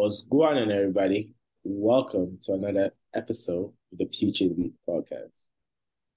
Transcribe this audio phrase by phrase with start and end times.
[0.00, 1.34] What's going on, everybody?
[1.62, 5.42] Welcome to another episode of the Future Elite podcast.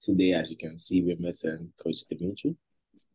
[0.00, 2.56] Today, as you can see, we're missing Coach Dimitri,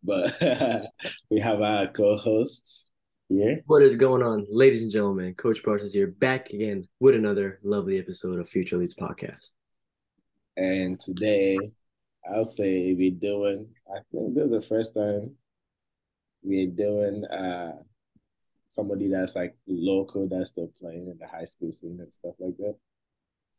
[0.04, 0.32] but
[1.32, 2.92] we have our co-hosts
[3.30, 3.64] here.
[3.66, 5.34] What is going on, ladies and gentlemen?
[5.34, 9.54] Coach Parsons here, back again with another lovely episode of Future Leads podcast.
[10.56, 11.58] And today,
[12.32, 13.70] I'll say we're doing.
[13.90, 15.36] I think this is the first time
[16.44, 17.72] we're doing uh
[18.70, 22.56] somebody that's like local that's still playing in the high school scene and stuff like
[22.58, 22.76] that.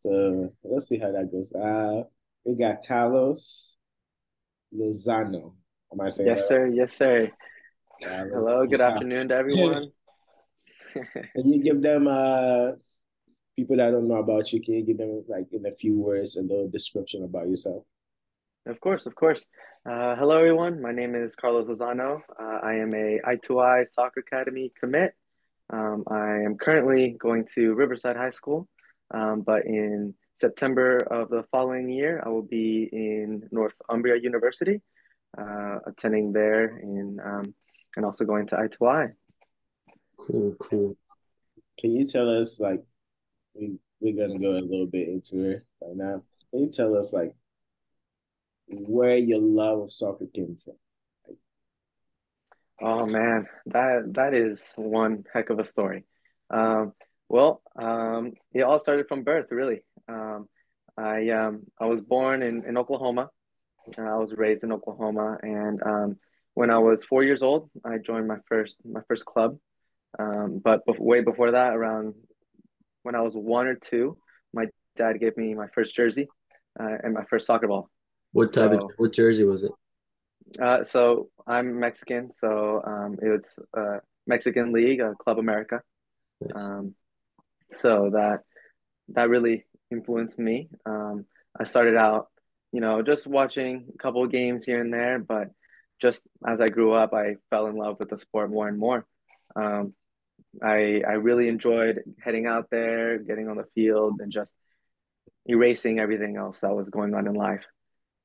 [0.00, 1.52] So let's see how that goes.
[1.52, 2.04] Uh,
[2.44, 3.76] we got Carlos
[4.74, 5.52] Lozano.
[5.92, 6.66] Am I saying yes, sir?
[6.68, 7.30] Yes, sir.
[8.02, 8.66] Carlos Hello.
[8.66, 9.90] Good afternoon to everyone.
[10.94, 12.72] can you give them uh
[13.54, 14.62] people that don't know about you?
[14.62, 17.84] Can you give them like in a few words a little description about yourself?
[18.70, 19.44] Of course, of course.
[19.84, 20.80] Uh, hello, everyone.
[20.80, 22.20] My name is Carlos Lozano.
[22.40, 25.12] Uh, I am a I2I Soccer Academy commit.
[25.70, 28.68] Um, I am currently going to Riverside High School,
[29.12, 34.80] um, but in September of the following year, I will be in Northumbria University,
[35.36, 37.52] uh, attending there in, um,
[37.96, 39.14] and also going to I2I.
[40.16, 40.96] Cool, cool.
[41.80, 42.84] Can you tell us, like,
[43.52, 46.22] we, we're going to go a little bit into it right now.
[46.52, 47.34] Can you tell us, like,
[48.70, 50.74] where your love of soccer came from.
[52.82, 56.04] Oh man, that that is one heck of a story.
[56.48, 56.92] Um,
[57.28, 59.82] well, um, it all started from birth, really.
[60.08, 60.48] Um,
[60.96, 63.28] I um, I was born in, in Oklahoma.
[63.98, 66.16] I was raised in Oklahoma, and um,
[66.54, 69.58] when I was four years old, I joined my first my first club.
[70.18, 72.14] Um, but be- way before that, around
[73.02, 74.16] when I was one or two,
[74.52, 76.28] my dad gave me my first jersey
[76.78, 77.90] uh, and my first soccer ball.
[78.32, 79.72] What type so, of what jersey was it?
[80.60, 85.82] Uh, so I'm Mexican, so um, it's uh, Mexican League, uh, Club America.
[86.40, 86.62] Nice.
[86.62, 86.94] Um,
[87.74, 88.40] so that
[89.10, 90.68] that really influenced me.
[90.86, 91.26] Um,
[91.58, 92.28] I started out,
[92.72, 95.48] you know, just watching a couple of games here and there, but
[96.00, 99.06] just as I grew up, I fell in love with the sport more and more.
[99.56, 99.94] Um,
[100.62, 104.52] I I really enjoyed heading out there, getting on the field, and just
[105.46, 107.64] erasing everything else that was going on in life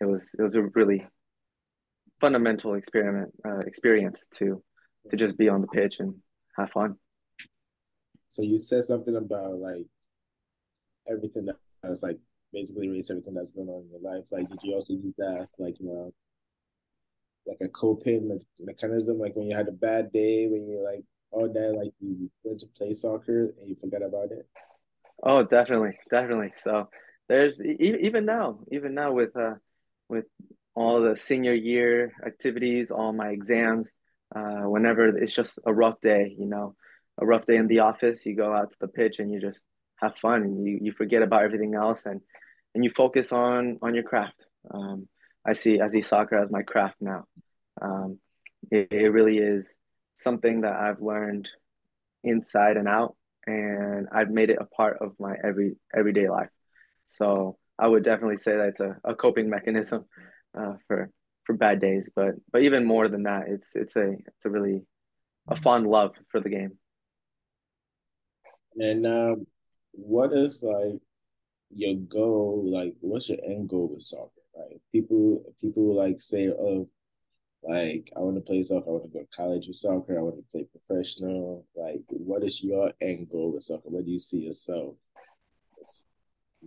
[0.05, 1.05] it was it was a really
[2.21, 4.63] fundamental experiment uh, experience to
[5.09, 6.15] to just be on the pitch and
[6.57, 6.95] have fun.
[8.27, 9.85] So you said something about like
[11.09, 12.17] everything that has like
[12.53, 14.25] basically erase everything that's going on in your life.
[14.31, 16.13] Like, did you also use that as like you know
[17.47, 19.19] like a coping mechanism?
[19.19, 22.59] Like when you had a bad day, when you like all that, like you went
[22.61, 24.47] to play soccer and you forgot about it.
[25.23, 26.53] Oh, definitely, definitely.
[26.63, 26.89] So
[27.27, 29.55] there's even now, even now with uh
[30.09, 30.25] with
[30.75, 33.91] all the senior year activities, all my exams.
[34.35, 36.75] Uh, whenever it's just a rough day, you know,
[37.17, 39.61] a rough day in the office, you go out to the pitch and you just
[39.97, 42.19] have fun and you, you forget about everything else and,
[42.73, 44.45] and you focus on, on your craft.
[44.71, 45.07] Um,
[45.47, 47.25] I see, I see soccer as my craft now.
[47.81, 48.19] Um,
[48.71, 49.75] it, it really is
[50.15, 51.47] something that I've learned
[52.23, 53.15] inside and out
[53.45, 56.49] and I've made it a part of my every everyday life.
[57.07, 60.05] So I would definitely say that's a, a coping mechanism
[60.57, 61.09] uh, for
[61.45, 62.09] for bad days.
[62.15, 64.81] But but even more than that, it's it's a it's a really
[65.47, 66.77] a fond love for the game.
[68.77, 69.47] And um,
[69.91, 70.99] what is like
[71.73, 72.63] your goal?
[72.65, 74.31] Like, what's your end goal with soccer?
[74.57, 74.81] Right?
[74.91, 76.89] People people like say, oh,
[77.63, 78.87] like I want to play soccer.
[78.87, 80.17] I want to go to college with soccer.
[80.17, 81.65] I want to play professional.
[81.75, 83.89] Like, what is your end goal with soccer?
[83.89, 84.95] Where do you see yourself?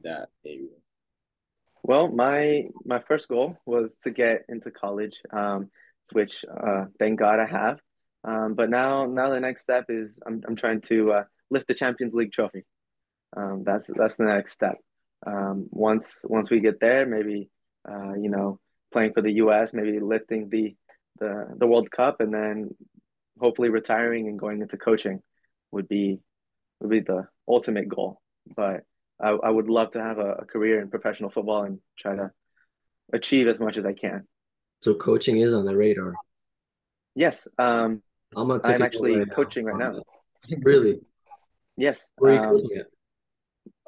[0.03, 0.69] That area.
[1.83, 5.71] Well, my my first goal was to get into college, um,
[6.12, 7.81] which uh, thank God I have.
[8.25, 11.75] Um, but now now the next step is I'm I'm trying to uh, lift the
[11.75, 12.65] Champions League trophy.
[13.37, 14.77] Um, that's that's the next step.
[15.27, 17.50] Um, once once we get there, maybe
[17.89, 18.60] uh, you know
[18.93, 20.75] playing for the U.S., maybe lifting the
[21.19, 22.75] the the World Cup, and then
[23.39, 25.22] hopefully retiring and going into coaching
[25.71, 26.21] would be
[26.81, 28.21] would be the ultimate goal.
[28.57, 28.84] But
[29.20, 32.30] I, I would love to have a, a career in professional football and try to
[33.12, 34.26] achieve as much as I can.
[34.82, 36.15] So coaching is on the radar.
[37.15, 37.48] Yes.
[37.59, 38.03] Um,
[38.36, 39.72] I'm, I'm actually right coaching now.
[39.72, 40.03] right now.
[40.62, 41.00] really?
[41.76, 42.06] Yes.
[42.18, 42.86] Where are you um, coaching at?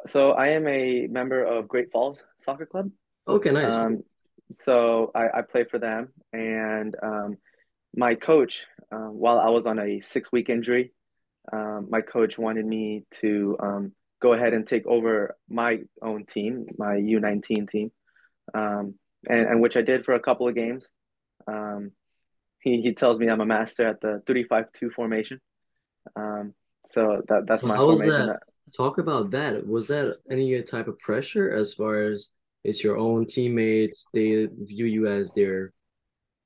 [0.07, 2.91] So I am a member of Great Falls Soccer Club.
[3.29, 3.73] Okay, nice.
[3.73, 4.03] Um,
[4.53, 7.37] so I, I play for them, and um,
[7.95, 10.93] my coach, um, while I was on a six-week injury,
[11.53, 16.67] um, my coach wanted me to um, go ahead and take over my own team,
[16.79, 17.91] my U19 team,
[18.55, 18.95] um,
[19.29, 20.89] and, and which I did for a couple of games.
[21.47, 21.93] Um,
[22.61, 25.41] he, he tells me I'm a master at the 35-2 formation.
[26.17, 26.55] Um,
[26.87, 28.27] So that that's Well, my formation.
[28.27, 28.41] that?
[28.77, 29.67] Talk about that.
[29.67, 32.31] Was that any type of pressure as far as
[32.63, 35.73] it's your own teammates, they view you as their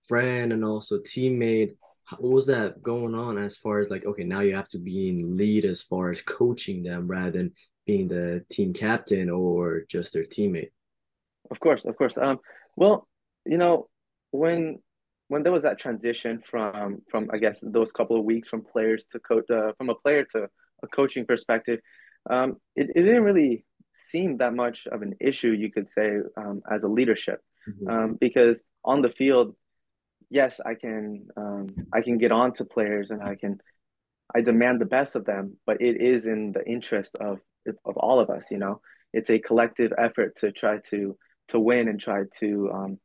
[0.07, 1.77] friend and also teammate.
[2.11, 5.09] What was that going on as far as like, okay, now you have to be
[5.09, 7.53] in lead as far as coaching them rather than
[7.87, 10.71] being the team captain or just their teammate?
[11.51, 12.17] Of course, of course.
[12.17, 12.39] Um,
[12.77, 13.09] well,
[13.47, 13.89] you know,
[14.31, 14.79] when
[15.29, 19.07] when there was that transition from from I guess those couple of weeks from players
[19.13, 20.49] to coach uh, from a player to
[20.83, 21.81] a coaching perspective,
[22.29, 23.65] um, it, it didn't really
[23.95, 27.91] seem that much of an issue, you could say, um, as a leadership, Mhm.
[27.91, 29.57] um, because on the field,
[30.35, 33.61] yes, I can um, I can get on to players and I can
[34.35, 37.39] I demand the best of them, but it is in the interest of
[37.85, 38.51] of all of us.
[38.51, 38.81] You know,
[39.13, 41.17] it's a collective effort to try to
[41.49, 42.99] to win and try to um,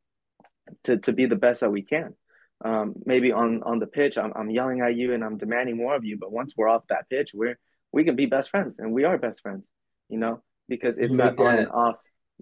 [0.84, 2.14] to to be the best that we can.
[2.62, 5.94] Um, maybe on on the pitch, I'm I'm yelling at you and I'm demanding more
[5.94, 7.58] of you, but once we're off that pitch, we're
[7.92, 9.64] we can be best friends and we are best friends.
[10.08, 11.96] You know, because it's that make on and off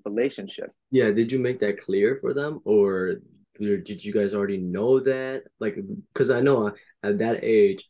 [0.05, 0.70] relationship.
[0.90, 3.17] yeah, did you make that clear for them or
[3.59, 5.45] did you guys already know that?
[5.61, 5.77] Like,
[6.13, 6.73] because I know
[7.03, 7.87] at that age,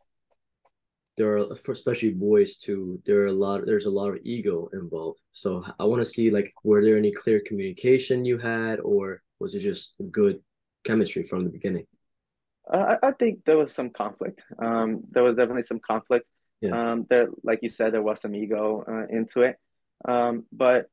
[1.16, 4.68] there are for especially boys too there are a lot there's a lot of ego
[4.72, 9.20] involved so i want to see like were there any clear communication you had or
[9.40, 10.40] was it just good
[10.84, 11.86] chemistry from the beginning
[12.72, 14.44] Uh, I, I think there was some conflict.
[14.58, 16.26] Um, there was definitely some conflict.
[16.60, 19.56] yeah Um, there, like you said, there was some ego uh, into it.
[20.06, 20.86] Um, but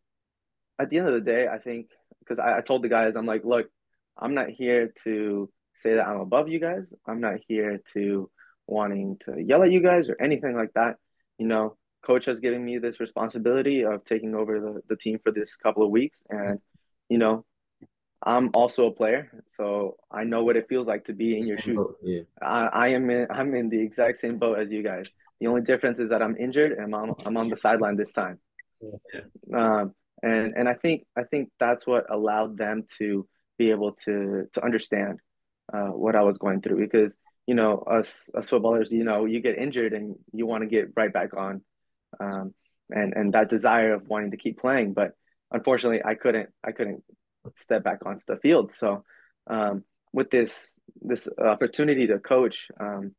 [0.80, 3.26] at the end of the day, I think because I, I told the guys, I'm
[3.26, 3.70] like, look,
[4.18, 6.92] I'm not here to say that I'm above you guys.
[7.06, 8.30] I'm not here to
[8.68, 10.96] wanting to yell at you guys or anything like that.
[11.38, 15.32] You know, coach has given me this responsibility of taking over the, the team for
[15.32, 16.24] this couple of weeks.
[16.30, 16.60] And,
[17.10, 17.46] you know,
[18.24, 21.58] I'm also a player, so I know what it feels like to be in your
[21.60, 21.76] Same shoes.
[21.76, 25.12] boat, yeah I, I am in, I'm in the exact same boat as you guys.
[25.40, 28.40] The only difference is that I'm injured and I'm I'm on the sideline this time.
[28.82, 29.22] yeah
[29.54, 34.48] Um, and and I think I think that's what allowed them to be able to
[34.54, 35.20] to understand
[35.74, 37.16] uh, what I was going through because
[37.48, 40.90] you know us us footballers you know you get injured and you want to get
[40.96, 41.62] right back on
[42.20, 42.54] um,
[42.90, 45.12] and and that desire of wanting to keep playing but
[45.52, 47.04] unfortunately I couldn't I couldn't
[47.58, 48.74] step back onto the field.
[48.74, 49.04] So
[49.48, 53.14] um, with this this opportunity to coach um,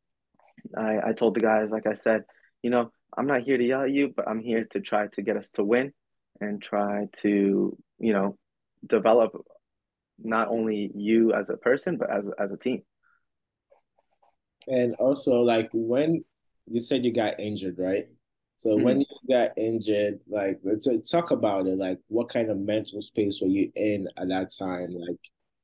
[0.76, 2.24] I, I told the guys, like I said,
[2.62, 5.22] you know, I'm not here to yell at you, but I'm here to try to
[5.22, 5.92] get us to win
[6.40, 8.36] and try to, you know,
[8.84, 9.32] develop
[10.22, 12.82] not only you as a person, but as as a team.
[14.68, 16.24] And also, like when
[16.66, 18.06] you said you got injured, right?
[18.58, 19.00] So when Mhm.
[19.00, 21.78] you got injured, like let's uh, talk about it.
[21.78, 24.90] Like, what kind of mental space were you in at that time?
[24.94, 25.18] Like,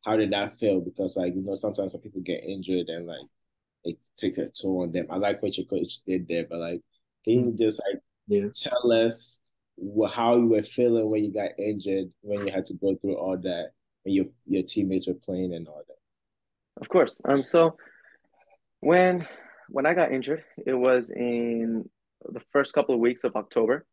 [0.05, 0.81] how did that feel?
[0.81, 3.27] Because, like, you know, sometimes some people get injured and like
[3.85, 5.07] it takes a toll on them.
[5.11, 6.83] I like what your coach did there, but like,
[7.25, 9.41] can you just like yeah tell us
[10.15, 13.37] how you were feeling when you got injured, when you had to go through all
[13.39, 13.71] that,
[14.03, 16.81] when your your teammates were playing and all that?
[16.81, 17.19] Of course.
[17.25, 17.77] Um, so
[18.81, 19.27] when
[19.69, 21.89] when I got injured, it was in
[22.29, 23.87] the first couple of weeks of October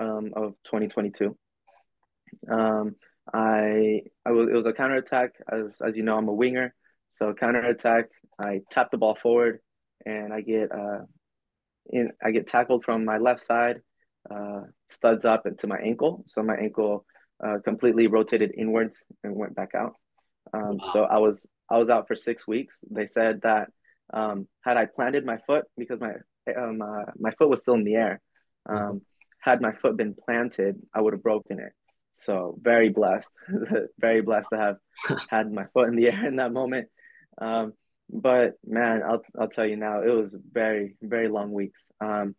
[0.00, 1.36] um, of 2022.
[2.50, 2.96] Um,
[3.32, 6.74] I I was it was a counterattack as as you know I'm a winger,
[7.10, 8.06] so counter attack.
[8.38, 9.60] I tap the ball forward,
[10.04, 11.02] and I get uh
[11.86, 13.80] in I get tackled from my left side,
[14.30, 16.24] uh, studs up into my ankle.
[16.26, 17.06] So my ankle
[17.44, 19.94] uh, completely rotated inwards and went back out.
[20.52, 22.78] Um, wow so I was I was out for six weeks.
[22.90, 23.68] They said that
[24.12, 26.12] um, had I planted my foot because my
[26.56, 28.20] um, uh, my foot was still in the air,
[28.68, 28.90] Mhm.
[28.90, 29.02] um,
[29.40, 31.72] had my foot been planted, I would have broken it.
[32.14, 33.30] So very blessed,
[33.98, 34.76] very blessed to have
[35.30, 36.88] had my foot in the air in that moment.
[37.38, 37.72] Um,
[38.10, 41.80] but man, I'll I'll tell you now, it was very very long weeks.
[42.00, 42.36] Um,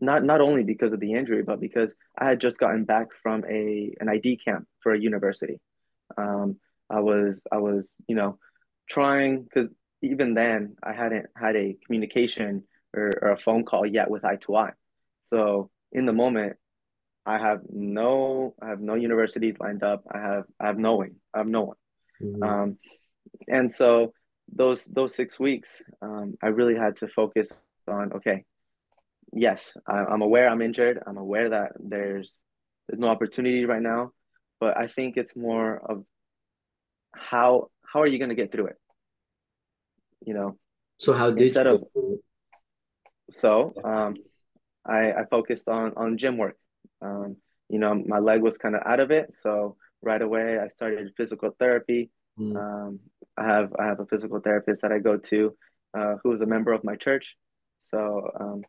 [0.00, 3.44] not not only because of the injury, but because I had just gotten back from
[3.48, 5.60] a an ID camp for a university.
[6.16, 6.56] Um,
[6.90, 8.38] I was I was you know
[8.88, 9.68] trying because
[10.02, 12.64] even then I hadn't had a communication
[12.94, 14.72] or, or a phone call yet with I2I.
[15.22, 16.56] So in the moment,
[17.26, 20.04] I have no I have no universities lined up.
[20.10, 21.16] I have I have no one.
[21.34, 21.76] I have no one.
[22.22, 22.42] Mhm.
[22.42, 22.78] Um,
[23.46, 24.12] and so
[24.50, 27.52] those those six weeks, um, I really had to focus
[27.86, 28.44] on okay,
[29.32, 31.02] yes, I, I'm aware I'm injured.
[31.06, 32.32] I'm aware that there's
[32.88, 34.12] there's no opportunity right now,
[34.60, 36.04] but I think it's more of
[37.14, 38.76] how how are you going to get through it?
[40.24, 40.58] You know,
[40.98, 41.82] so how did instead you of
[43.30, 44.14] so um,
[44.86, 46.56] I I focused on on gym work.
[47.02, 47.36] Um,
[47.68, 51.12] you know, my leg was kind of out of it, so right away I started
[51.16, 52.10] physical therapy.
[52.38, 53.00] Mm, Um,
[53.36, 55.56] I have I have a physical therapist that I go to,
[55.96, 57.36] uh, who is a member of my church.
[57.80, 58.62] So um,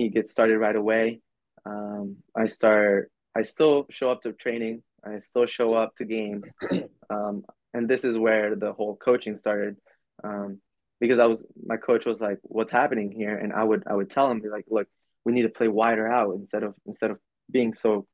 [0.00, 1.20] he gets started right away.
[1.66, 3.10] Um, I start.
[3.36, 4.82] I still show up to training.
[5.04, 6.48] I still show up to games,
[7.10, 7.42] um,
[7.72, 9.76] and this is where the whole coaching started.
[10.24, 10.60] Um,
[11.00, 14.10] because I was, my coach was like, "What's happening here?" And I would, I would
[14.10, 14.88] tell him, be like, "Look,
[15.24, 17.18] we need to play wider out instead of instead of
[17.50, 18.06] being so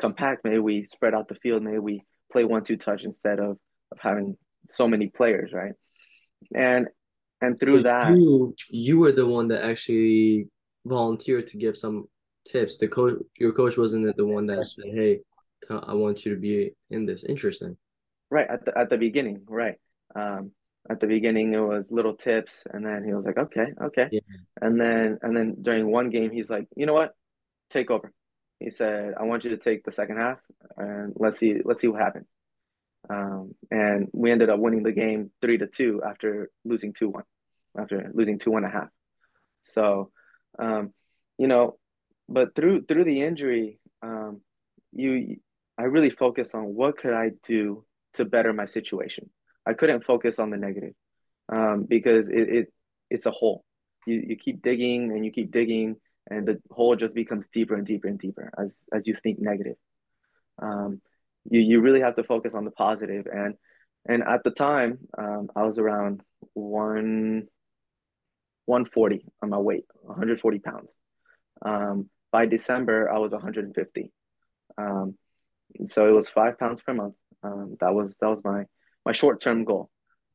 [0.00, 0.44] compact.
[0.44, 1.62] Maybe we spread out the field.
[1.62, 3.58] Maybe we play one two touch instead of
[3.92, 4.36] of having
[4.68, 5.74] so many players, right?"
[6.54, 6.88] And
[7.40, 10.48] and through that, you you were the one that actually
[10.86, 12.06] volunteered to give some
[12.44, 12.76] tips.
[12.76, 15.20] The coach, your coach, wasn't it the one that said, "Hey,
[15.68, 17.76] I want you to be in this." Interesting.
[18.30, 19.76] Right at the at the beginning, right.
[20.14, 20.52] Um,
[20.88, 24.20] at the beginning, it was little tips, and then he was like, "Okay, okay," yeah.
[24.60, 27.14] and then and then during one game, he's like, "You know what?
[27.70, 28.12] Take over."
[28.58, 30.38] He said, "I want you to take the second half,
[30.76, 32.26] and let's see let's see what happens."
[33.08, 37.24] Um, and we ended up winning the game three to two after losing two one,
[37.78, 38.88] after losing two two and a half.
[39.62, 40.10] So,
[40.58, 40.92] um,
[41.38, 41.78] you know,
[42.28, 44.40] but through through the injury, um,
[44.92, 45.36] you
[45.78, 49.30] I really focused on what could I do to better my situation.
[49.66, 50.94] I couldn't focus on the negative
[51.50, 52.72] um, because it, it
[53.10, 53.64] it's a hole.
[54.06, 55.96] You you keep digging and you keep digging,
[56.30, 59.76] and the hole just becomes deeper and deeper and deeper as as you think negative.
[60.60, 61.00] Um,
[61.48, 63.54] you you really have to focus on the positive and
[64.06, 66.22] and at the time um, I was around
[66.54, 67.48] one
[68.70, 70.94] 140 on my weight 140 pounds.
[71.62, 74.12] Um, by December I was 150
[74.78, 75.16] um,
[75.86, 77.14] so it was five pounds per month.
[77.42, 78.64] Um, that was that was my
[79.04, 79.90] my short-term goal.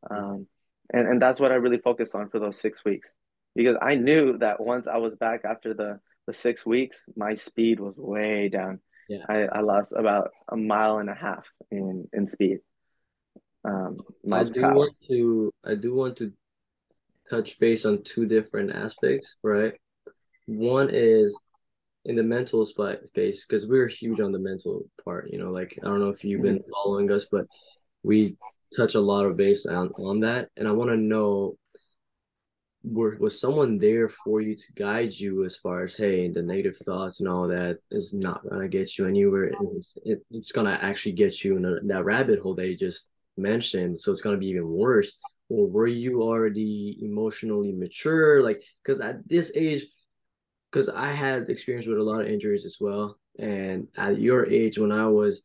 [0.09, 0.47] Um,
[0.93, 3.13] and and that's what I really focused on for those six weeks.
[3.55, 7.79] Because I knew that once I was back after the the six weeks my speed
[7.79, 8.79] was way down.
[9.07, 9.19] Yeah.
[9.29, 12.59] I, I lost about a mile and a half in in speed.
[13.63, 13.97] Um,
[14.31, 16.33] I do want to I do want to
[17.29, 19.73] touch base on two different aspects, right?
[20.45, 21.37] One is
[22.05, 25.29] in the mental space because we're huge on the mental part.
[25.31, 26.71] You know, like I don't know if you've been mm-hmm.
[26.71, 27.45] following us, but
[28.03, 28.37] we
[28.75, 31.57] touch a lot of base on on that, and I want to know
[32.85, 36.77] were was someone there for you to guide you as far as hey the negative
[36.77, 41.11] thoughts and all that is not gonna get you anywhere it's, it, it's gonna actually
[41.11, 44.67] get you in a, that rabbit hole you just mentioned so it's gonna be even
[44.67, 45.17] worse
[45.49, 49.85] or were you already emotionally mature like because at this age
[50.71, 54.77] because i had experience with a lot of injuries as well and at your age
[54.77, 55.41] when i was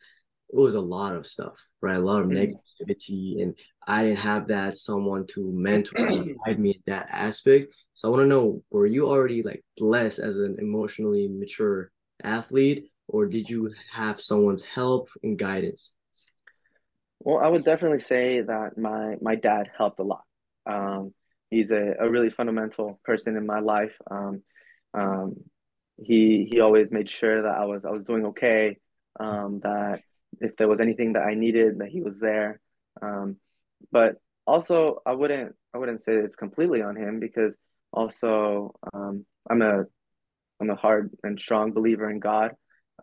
[0.52, 1.96] it was a lot of stuff, right?
[1.96, 2.54] A lot of mm.
[2.82, 3.54] negativity, and
[3.86, 7.74] I didn't have that someone to mentor and guide me in that aspect.
[7.94, 11.92] So I want to know, were you already like blessed as an emotionally mature
[12.22, 15.92] athlete, or did you have someone's help and guidance?
[17.20, 20.24] Well, I would definitely say that my my dad helped a lot.
[20.66, 21.12] Um,
[21.50, 23.96] he's a, a really fundamental person in my life.
[24.10, 24.42] Um,
[24.94, 25.36] um,
[26.02, 28.78] he he always made sure that I was I was doing okay.
[29.18, 30.00] Um, that
[30.40, 32.60] if there was anything that I needed, that he was there.
[33.02, 33.36] Um,
[33.92, 37.56] but also, I wouldn't I wouldn't say it's completely on him because
[37.92, 39.84] also um, I'm a
[40.60, 42.52] I'm a hard and strong believer in God,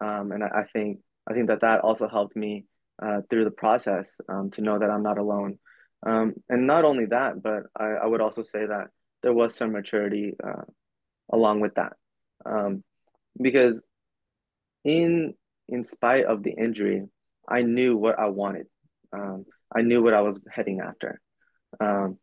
[0.02, 2.66] um, and I, I, think I think that that also helped me
[3.02, 5.60] uh, through the process um, to know that I'm not alone.
[6.06, 8.88] Um, and not only that, but I, I, would also say that
[9.24, 10.62] there was some maturity uh,
[11.32, 11.94] along with that,
[12.46, 12.84] um,
[13.42, 13.82] because
[14.84, 15.34] in
[15.68, 17.04] in spite of the injury,
[17.50, 18.68] I knew what I wanted.
[19.12, 21.20] Um, I knew what I was heading after.
[21.80, 22.20] Um,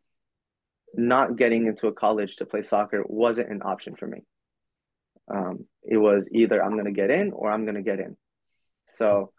[0.93, 4.19] not getting into a college to play soccer wasn't an option for me.
[5.33, 8.15] Um, it was either I'm going to get in or I'm going to get in.
[8.87, 9.31] So,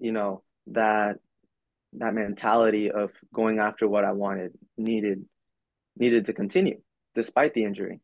[0.00, 1.16] you know, that
[1.94, 5.24] that mentality of going after what I wanted needed
[5.96, 6.80] needed to continue
[7.14, 8.00] despite the injury.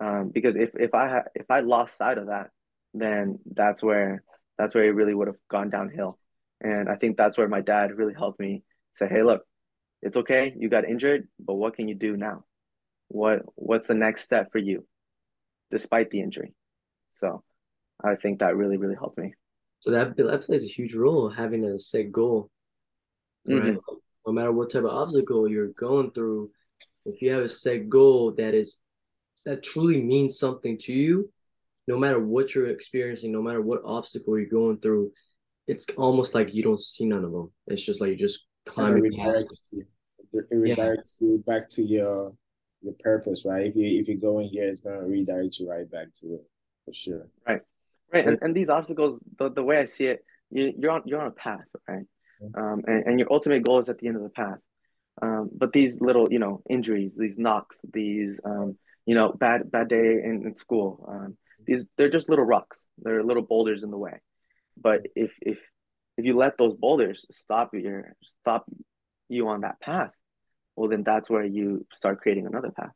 [0.00, 2.50] Um, because if if I had if I lost sight of that,
[2.94, 4.22] then that's where
[4.56, 6.18] that's where it really would have gone downhill.
[6.60, 8.62] And I think that's where my dad really helped me
[8.94, 9.42] say, hey, look,
[10.02, 10.52] it's okay.
[10.56, 12.44] You got injured, but what can you do now?
[13.08, 14.86] What what's the next step for you
[15.70, 16.54] despite the injury?
[17.12, 17.42] So
[18.02, 19.34] I think that really, really helped me.
[19.80, 22.50] So that that plays a huge role having a set goal.
[23.46, 23.62] Right.
[23.62, 23.94] Mm-hmm.
[24.26, 26.50] No matter what type of obstacle you're going through,
[27.06, 28.78] if you have a set goal that is
[29.46, 31.30] that truly means something to you,
[31.86, 35.10] no matter what you're experiencing, no matter what obstacle you're going through,
[35.66, 37.50] it's almost like you don't see none of them.
[37.66, 39.06] It's just like you're just climbing.
[39.06, 39.86] It regards, you.
[40.34, 41.28] it regards yeah.
[41.28, 42.32] to back to your
[42.82, 43.66] your purpose, right?
[43.66, 46.46] If you if you go in here, it's gonna redirect you right back to it
[46.84, 47.26] for sure.
[47.46, 47.62] Right,
[48.12, 48.26] right.
[48.26, 51.26] And, and these obstacles, the, the way I see it, you, you're on you're on
[51.26, 52.06] a path, right?
[52.54, 54.58] Um, and, and your ultimate goal is at the end of the path.
[55.20, 59.88] Um, but these little, you know, injuries, these knocks, these, um, you know, bad bad
[59.88, 61.36] day in, in school, um,
[61.66, 62.78] these they're just little rocks.
[62.98, 64.20] They're little boulders in the way.
[64.80, 65.58] But if if
[66.16, 68.66] if you let those boulders stop your stop
[69.28, 70.12] you on that path,
[70.76, 72.92] well then that's where you start creating another path.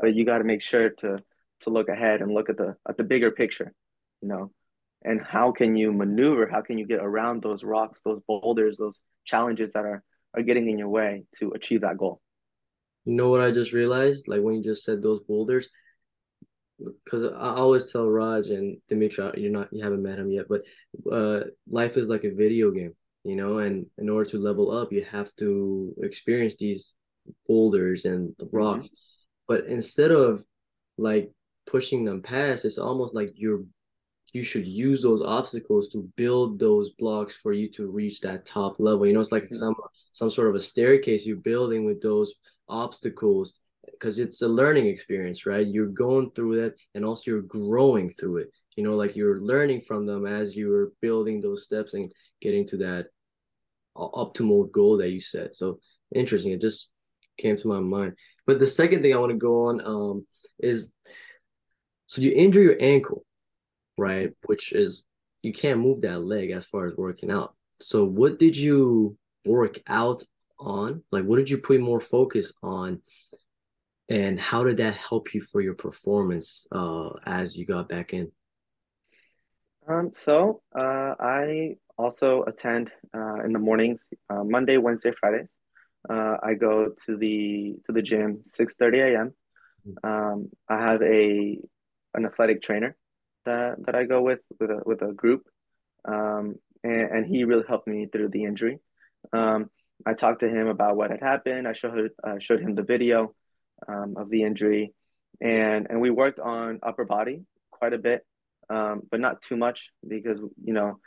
[0.00, 1.18] But you got to make sure to
[1.60, 3.72] to look ahead and look at the at the bigger picture,
[4.24, 4.50] you know,
[5.02, 6.48] and how can you maneuver?
[6.48, 10.02] How can you get around those rocks, those boulders, those challenges that are
[10.34, 12.22] are getting in your way to achieve that goal?
[13.04, 14.28] You know what I just realized?
[14.28, 15.68] Like when you just said those boulders,
[17.04, 20.62] because I always tell Raj and Dimitri, you're not, you haven't met him yet, but
[21.12, 24.90] uh, life is like a video game, you know, and in order to level up,
[24.90, 26.94] you have to experience these
[27.46, 28.86] boulders and the rocks.
[28.86, 29.48] Mm-hmm.
[29.48, 30.42] But instead of
[30.96, 31.30] like
[31.66, 33.64] pushing them past, it's almost like you're
[34.34, 38.80] you should use those obstacles to build those blocks for you to reach that top
[38.80, 39.06] level.
[39.06, 39.54] You know, it's like mm-hmm.
[39.54, 39.74] some
[40.12, 42.34] some sort of a staircase you're building with those
[42.68, 43.60] obstacles
[43.92, 45.66] because it's a learning experience, right?
[45.66, 48.48] You're going through it and also you're growing through it.
[48.76, 52.76] You know, like you're learning from them as you're building those steps and getting to
[52.78, 53.06] that
[53.96, 55.54] optimal goal that you set.
[55.54, 55.78] So
[56.12, 56.50] interesting.
[56.50, 56.90] It just
[57.38, 58.14] came to my mind.
[58.48, 60.26] But the second thing I want to go on um,
[60.58, 60.92] is
[62.06, 63.23] so you injure your ankle,
[63.96, 64.32] right?
[64.46, 65.06] Which is
[65.42, 67.54] you can't move that leg as far as working out.
[67.80, 70.22] So what did you work out
[70.58, 71.02] on?
[71.10, 73.02] Like what did you put more focus on?
[74.08, 78.30] And how did that help you for your performance uh, as you got back in?
[79.88, 85.46] Um, so uh, I also attend uh, in the mornings, uh, Monday, Wednesday, Friday.
[86.08, 89.34] Uh, I go to the to the gym 6:30 a.m.
[89.86, 90.10] Mm-hmm.
[90.10, 91.58] Um, I have a
[92.14, 92.96] an athletic trainer
[93.44, 95.42] that, that I go with with a with a group,
[96.04, 98.78] um, and, and he really helped me through the injury.
[99.32, 99.70] Um,
[100.06, 101.66] I talked to him about what had happened.
[101.66, 103.34] I showed uh, showed him the video
[103.88, 104.94] um, of the injury,
[105.40, 108.26] and and we worked on upper body quite a bit,
[108.70, 110.98] um, but not too much because you know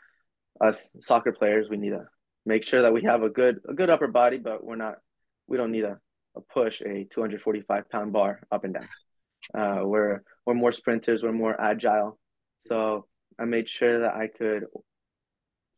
[0.60, 2.08] us soccer players we need to
[2.46, 4.96] make sure that we have a good a good upper body, but we're not
[5.48, 5.98] we don't need a,
[6.36, 8.88] a push a 245 pound bar up and down.
[9.54, 12.18] Uh, we're we're more sprinters, we're more agile.
[12.60, 13.06] So
[13.40, 14.66] I made sure that I could.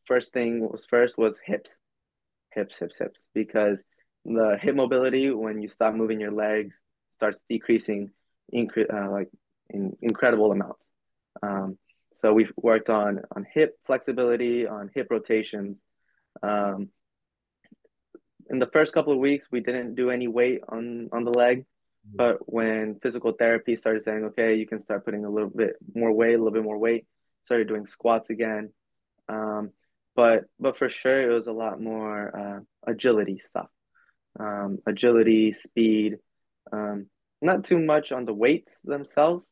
[0.06, 1.78] First thing was first was hips,
[2.52, 3.84] hips, hips, hips, because
[4.24, 8.10] the hip mobility when you stop moving your legs starts decreasing,
[8.54, 9.28] incre- uh, like
[9.70, 10.88] in incredible amounts.
[11.42, 11.78] Um,
[12.20, 15.80] so we've worked on on hip flexibility, on hip rotations,
[16.42, 16.90] um,
[18.50, 21.64] in the first couple of weeks, we didn't do any weight on on the leg.
[22.04, 26.12] But when physical therapy started saying, okay, you can start putting a little bit more
[26.12, 27.06] weight, a little bit more weight,
[27.44, 28.72] started doing squats again.
[29.28, 29.70] Um,
[30.16, 33.68] but but for sure, it was a lot more uh, agility stuff,
[34.38, 36.18] um, agility, speed.
[36.72, 37.06] Um,
[37.42, 39.44] not too much on the weights themselves,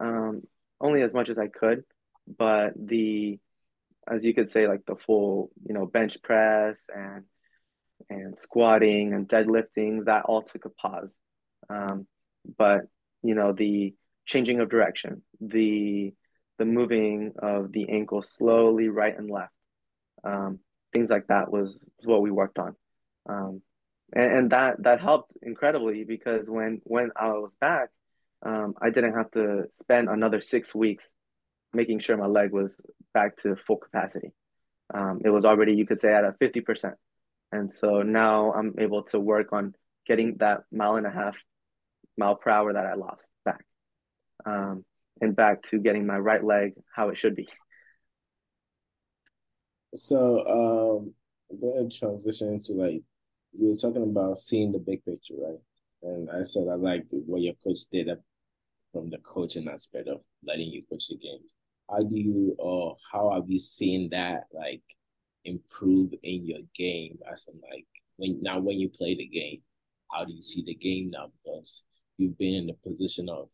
[0.00, 0.42] um,
[0.80, 1.84] only as much as I could,
[2.26, 3.38] but the
[4.10, 7.24] as you could say, like the full, you know, bench press and
[8.08, 11.16] and squatting and deadlifting, that all took a pause.
[11.70, 12.06] Um,
[12.56, 12.82] but
[13.22, 13.94] you know, the
[14.26, 16.12] changing of direction, the
[16.58, 19.52] the moving of the ankle slowly right and left,
[20.24, 20.58] um,
[20.92, 22.74] things like that was, was what we worked on,
[23.28, 23.62] um,
[24.12, 27.90] and, and, that that helped incredibly because when when I was back,
[28.44, 31.12] um, I didn't have to spend another six weeks
[31.72, 32.80] making sure my leg was
[33.12, 34.32] back to full capacity.
[34.92, 36.94] Um, it was already, you could say, at a 50%.
[37.52, 39.74] And so now I'm able to work on
[40.06, 41.36] getting that mile and a half
[42.18, 43.64] mile per hour that I lost back
[44.44, 44.84] um,
[45.20, 47.48] and back to getting my right leg how it should be.
[49.94, 51.14] So, um,
[51.50, 53.02] then transition into like,
[53.58, 55.58] you were talking about seeing the big picture, right?
[56.02, 58.08] And I said I liked what your coach did
[58.92, 61.54] from the coaching aspect of letting you coach the games.
[61.90, 64.82] How do you or how have you seen that like
[65.44, 69.60] improve in your game as in like when now when you play the game,
[70.12, 71.30] how do you see the game now?
[71.42, 71.84] Because
[72.18, 73.48] you've been in the position of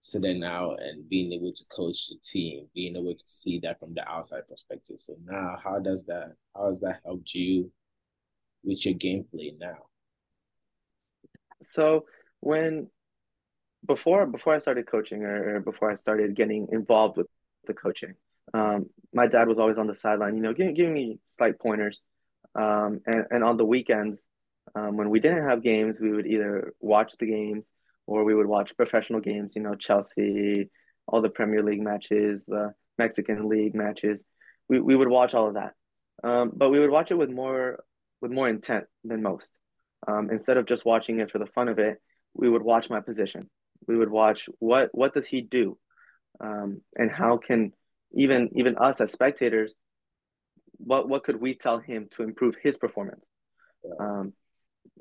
[0.00, 3.94] sitting out and being able to coach the team, being able to see that from
[3.94, 4.96] the outside perspective.
[4.98, 7.70] So now how does that how has that helped you
[8.62, 9.78] with your gameplay now?
[11.62, 12.06] So
[12.40, 12.88] when
[13.86, 17.26] before before I started coaching or, or before I started getting involved with
[17.66, 18.14] the coaching,
[18.52, 22.02] um, my dad was always on the sideline, you know, giving, giving me slight pointers.
[22.54, 24.18] Um, and, and on the weekends,
[24.74, 27.66] um, when we didn't have games, we would either watch the games
[28.06, 30.70] or we would watch professional games, you know, Chelsea,
[31.06, 34.24] all the Premier League matches, the Mexican League matches.
[34.68, 35.72] We, we would watch all of that.
[36.22, 37.84] Um, but we would watch it with more
[38.20, 39.50] with more intent than most.
[40.06, 42.00] Um, instead of just watching it for the fun of it,
[42.34, 43.50] we would watch my position
[43.86, 45.76] we would watch what what does he do
[46.40, 47.72] um, and how can
[48.12, 49.74] even even us as spectators,
[50.78, 53.26] what what could we tell him to improve his performance?
[53.98, 54.32] Um,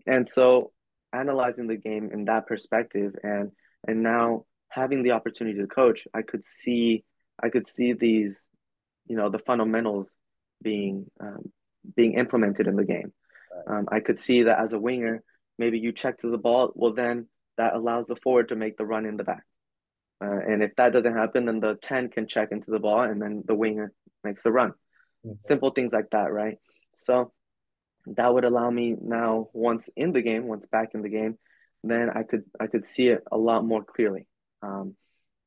[0.05, 0.71] and so
[1.13, 3.51] analyzing the game in that perspective and
[3.87, 7.03] and now having the opportunity to coach, I could see
[7.41, 8.41] I could see these,
[9.07, 10.11] you know, the fundamentals
[10.61, 11.51] being um,
[11.95, 13.11] being implemented in the game.
[13.67, 15.23] Um, I could see that as a winger,
[15.57, 16.71] maybe you check to the ball.
[16.75, 19.43] Well, then that allows the forward to make the run in the back.
[20.23, 23.21] Uh, and if that doesn't happen, then the 10 can check into the ball and
[23.21, 23.91] then the winger
[24.23, 24.69] makes the run.
[25.25, 25.33] Mm-hmm.
[25.43, 26.57] Simple things like that, right?
[26.97, 27.33] So
[28.07, 31.37] that would allow me now once in the game, once back in the game,
[31.83, 34.27] then I could I could see it a lot more clearly.
[34.61, 34.95] Um,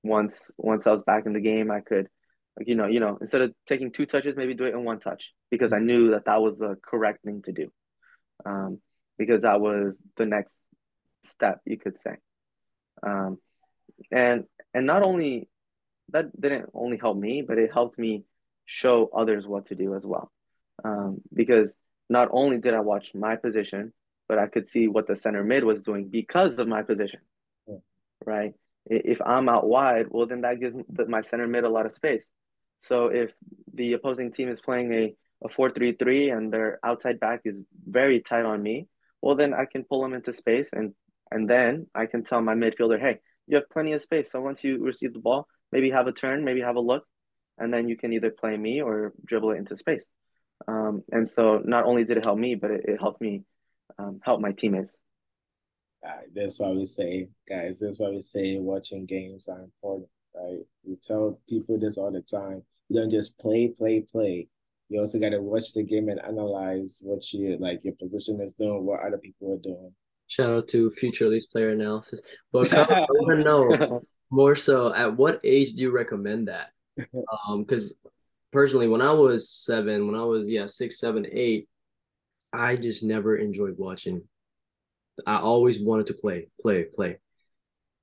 [0.02, 2.08] once once I was back in the game, I could,
[2.58, 5.00] like, you know, you know, instead of taking two touches, maybe do it in one
[5.00, 7.72] touch because I knew that that was the correct thing to do,
[8.44, 8.80] um,
[9.18, 10.60] because that was the next
[11.24, 12.16] step, you could say.
[13.02, 13.38] Um,
[14.10, 15.48] and and not only
[16.10, 18.24] that didn't only help me, but it helped me
[18.64, 20.30] show others what to do as well.
[20.84, 21.74] Um, because
[22.08, 23.92] not only did I watch my position,
[24.28, 27.20] but I could see what the center mid was doing because of my position.
[27.66, 27.76] Yeah.
[28.24, 28.54] Right.
[28.86, 30.76] If I'm out wide, well, then that gives
[31.08, 32.30] my center mid a lot of space.
[32.78, 33.32] So if
[33.74, 35.14] the opposing team is playing a,
[35.44, 38.86] a 4 3 3 and their outside back is very tight on me,
[39.22, 40.94] well, then I can pull them into space and,
[41.30, 44.30] and then I can tell my midfielder, hey, you have plenty of space.
[44.30, 47.04] So once you receive the ball, maybe have a turn, maybe have a look,
[47.58, 50.06] and then you can either play me or dribble it into space.
[50.68, 53.44] Um, and so not only did it help me, but it, it helped me
[53.98, 54.98] um, help my teammates.
[56.04, 60.60] Right, that's why we say, guys, that's why we say watching games are important, right?
[60.84, 62.62] We tell people this all the time.
[62.88, 64.48] You don't just play, play, play.
[64.88, 68.52] You also got to watch the game and analyze what you like your position is
[68.52, 69.92] doing, what other people are doing.
[70.28, 72.20] Shout out to Future Leagues player analysis.
[72.52, 76.70] But I want to know more so at what age do you recommend that?
[77.48, 77.94] Um, because
[78.56, 81.68] personally, when I was seven, when I was yeah six, seven, eight,
[82.54, 84.22] I just never enjoyed watching.
[85.26, 87.18] I always wanted to play, play, play.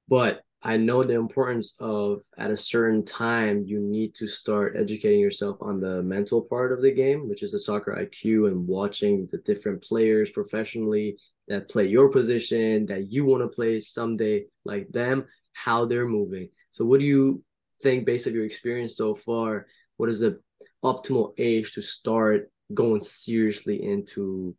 [0.07, 5.19] But I know the importance of at a certain time you need to start educating
[5.19, 9.27] yourself on the mental part of the game, which is the soccer IQ and watching
[9.31, 14.87] the different players professionally that play your position that you want to play someday like
[14.89, 16.49] them, how they're moving.
[16.69, 17.43] So what do you
[17.81, 19.65] think based on your experience so far?
[19.97, 20.39] What is the
[20.83, 24.55] optimal age to start going seriously into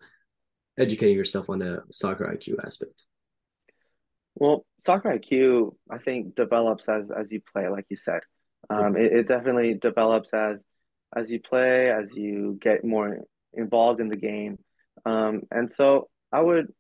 [0.79, 3.05] educating yourself on the soccer IQ aspect?
[4.35, 8.21] Well, soccer IQ, I think, develops as as you play, like you said.
[8.71, 10.65] Um, it, it definitely develops as
[11.17, 13.21] as you play, as you get more
[13.53, 14.59] involved in the game.
[15.07, 16.73] Um, and so I would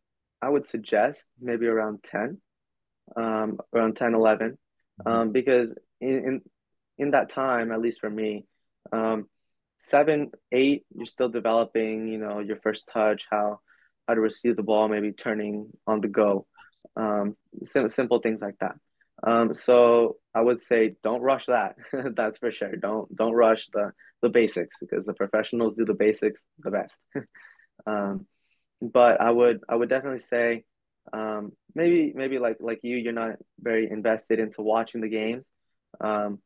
[0.42, 2.38] I would suggest maybe around 10,
[3.16, 5.08] um, around 10, 11, mm-hmm.
[5.08, 6.40] um, because in, in
[6.98, 8.46] in that time, at least for me,
[8.92, 9.28] um,
[9.78, 13.60] seven, eight, you're still developing, you know, your first touch, how
[14.06, 16.46] how to receive the ball, maybe turning on the go
[16.96, 18.76] um, sim- simple things like that.
[19.26, 21.76] Um, so I would say don't rush that.
[22.14, 22.76] That's for sure.
[22.76, 27.00] Don't don't rush the the basics because the professionals do the basics the best.
[27.86, 28.26] um,
[28.80, 30.64] but I would I would definitely say
[31.12, 35.44] um, maybe maybe like like you you're not very invested into watching the games.
[36.00, 36.40] Um,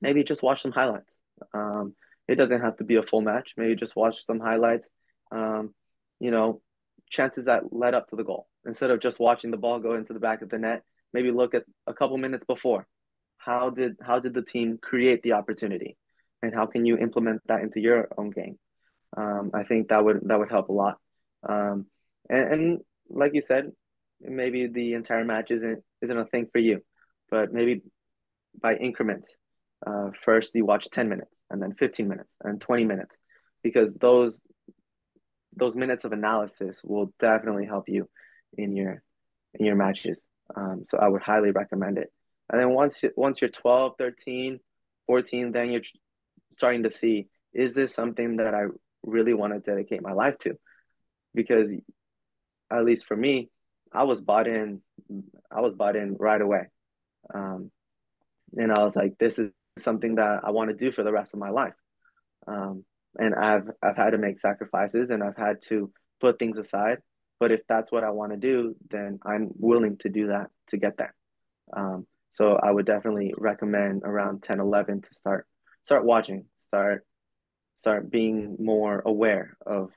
[0.00, 1.14] maybe just watch some highlights.
[1.54, 1.94] Um,
[2.28, 3.54] it doesn't have to be a full match.
[3.56, 4.88] Maybe just watch some highlights.
[5.32, 5.74] Um,
[6.20, 6.60] you know,
[7.10, 10.12] chances that led up to the goal instead of just watching the ball go into
[10.12, 10.82] the back of the net
[11.12, 12.86] maybe look at a couple minutes before
[13.38, 15.96] how did how did the team create the opportunity
[16.42, 18.58] and how can you implement that into your own game
[19.16, 20.98] um, i think that would that would help a lot
[21.48, 21.86] um,
[22.28, 23.72] and, and like you said
[24.20, 26.80] maybe the entire match isn't isn't a thing for you
[27.28, 27.82] but maybe
[28.60, 29.34] by increments
[29.86, 33.16] uh, first you watch 10 minutes and then 15 minutes and 20 minutes
[33.62, 34.40] because those
[35.56, 38.08] those minutes of analysis will definitely help you
[38.56, 39.02] in your
[39.54, 40.24] in your matches.
[40.54, 42.12] Um, so I would highly recommend it.
[42.48, 44.60] And then once once you're 12, 13,
[45.06, 45.82] 14, then you're
[46.52, 48.66] starting to see is this something that I
[49.02, 50.54] really want to dedicate my life to?
[51.34, 51.72] Because
[52.70, 53.50] at least for me,
[53.92, 54.82] I was bought in.
[55.50, 56.66] I was bought in right away,
[57.34, 57.72] um,
[58.56, 59.50] and I was like, this is
[59.82, 61.74] something that I want to do for the rest of my life.
[62.46, 62.84] Um,
[63.18, 65.90] and I've I've had to make sacrifices and I've had to
[66.20, 66.98] put things aside
[67.40, 70.76] but if that's what I want to do, then I'm willing to do that to
[70.76, 71.14] get there.
[71.74, 75.46] Um, so I would definitely recommend around 10, 11 to start
[75.84, 77.04] start watching, start
[77.76, 79.90] start being more aware of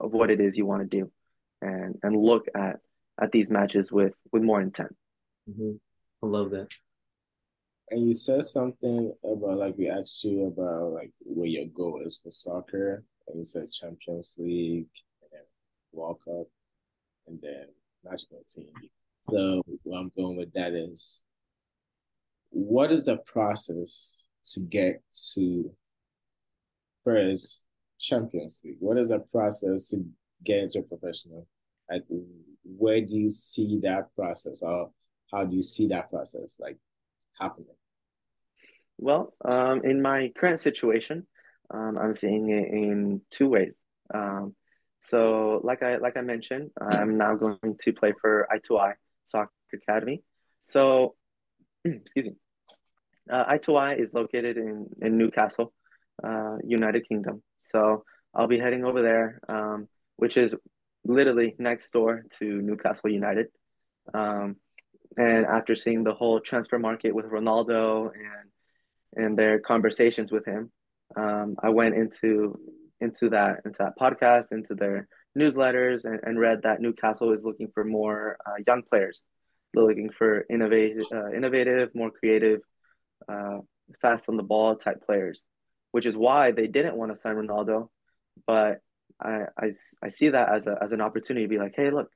[0.00, 1.10] of what it is you want to do,
[1.60, 2.80] and and look at
[3.20, 4.96] at these matches with with more intent.
[5.48, 5.72] Mm-hmm.
[6.22, 6.68] I love that.
[7.90, 12.20] And you said something about like we asked you about like what your goal is
[12.22, 14.86] for soccer, and you said Champions League
[15.32, 15.42] and
[15.92, 16.46] World Cup
[17.26, 17.66] and then
[18.04, 18.72] national team.
[19.22, 21.22] So where I'm going with that is
[22.50, 25.02] what is the process to get
[25.34, 25.70] to
[27.04, 27.64] first
[27.98, 28.76] Champions League?
[28.80, 30.04] What is the process to
[30.44, 31.46] get into a professional?
[31.90, 32.04] Like
[32.64, 34.90] where do you see that process or
[35.30, 36.76] how do you see that process like
[37.40, 37.74] happening?
[38.98, 41.26] Well, um, in my current situation,
[41.72, 43.74] um, I'm seeing it in two ways.
[44.12, 44.54] Um,
[45.00, 48.94] so, like I like I mentioned, I'm now going to play for I2I
[49.26, 50.22] Soccer Academy.
[50.60, 51.14] So,
[51.84, 52.34] excuse me.
[53.30, 55.72] Uh, I2I is located in in Newcastle,
[56.24, 57.42] uh, United Kingdom.
[57.60, 60.54] So I'll be heading over there, um, which is
[61.04, 63.46] literally next door to Newcastle United.
[64.12, 64.56] Um,
[65.16, 68.50] and after seeing the whole transfer market with Ronaldo and
[69.16, 70.70] and their conversations with him,
[71.16, 72.58] um, I went into
[73.00, 77.68] into that into that podcast, into their newsletters, and, and read that Newcastle is looking
[77.72, 79.22] for more uh, young players.
[79.72, 82.60] They're looking for innovative, uh, innovative, more creative,
[83.28, 83.58] uh,
[84.00, 85.44] fast on the ball type players,
[85.92, 87.88] which is why they didn't want to sign Ronaldo.
[88.46, 88.80] But
[89.20, 92.10] I, I, I see that as a as an opportunity to be like, hey, look,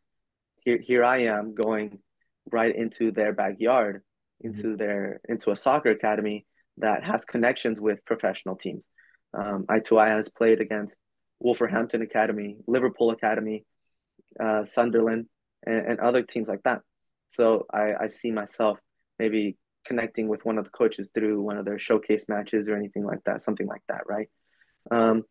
[0.65, 1.99] here here I am going
[2.51, 4.03] right into their backyard,
[4.41, 4.77] into mm-hmm.
[4.77, 6.47] their into a soccer academy
[6.79, 8.83] that has connections with professional teams.
[9.35, 10.97] Um, I2I has played against
[11.41, 13.65] Wolverhampton Academy, Liverpool Academy,
[14.43, 15.27] uh, Sunderland,
[15.65, 16.81] and, and, other teams like that.
[17.33, 18.79] So I, I see myself
[19.19, 23.05] maybe connecting with one of the coaches through one of their showcase matches or anything
[23.05, 24.29] like that, something like that, right?
[24.91, 25.25] Um,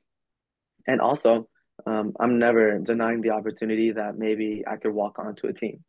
[0.87, 1.47] and also,
[1.85, 5.83] um, I'm never denying the opportunity that maybe I could walk onto a team.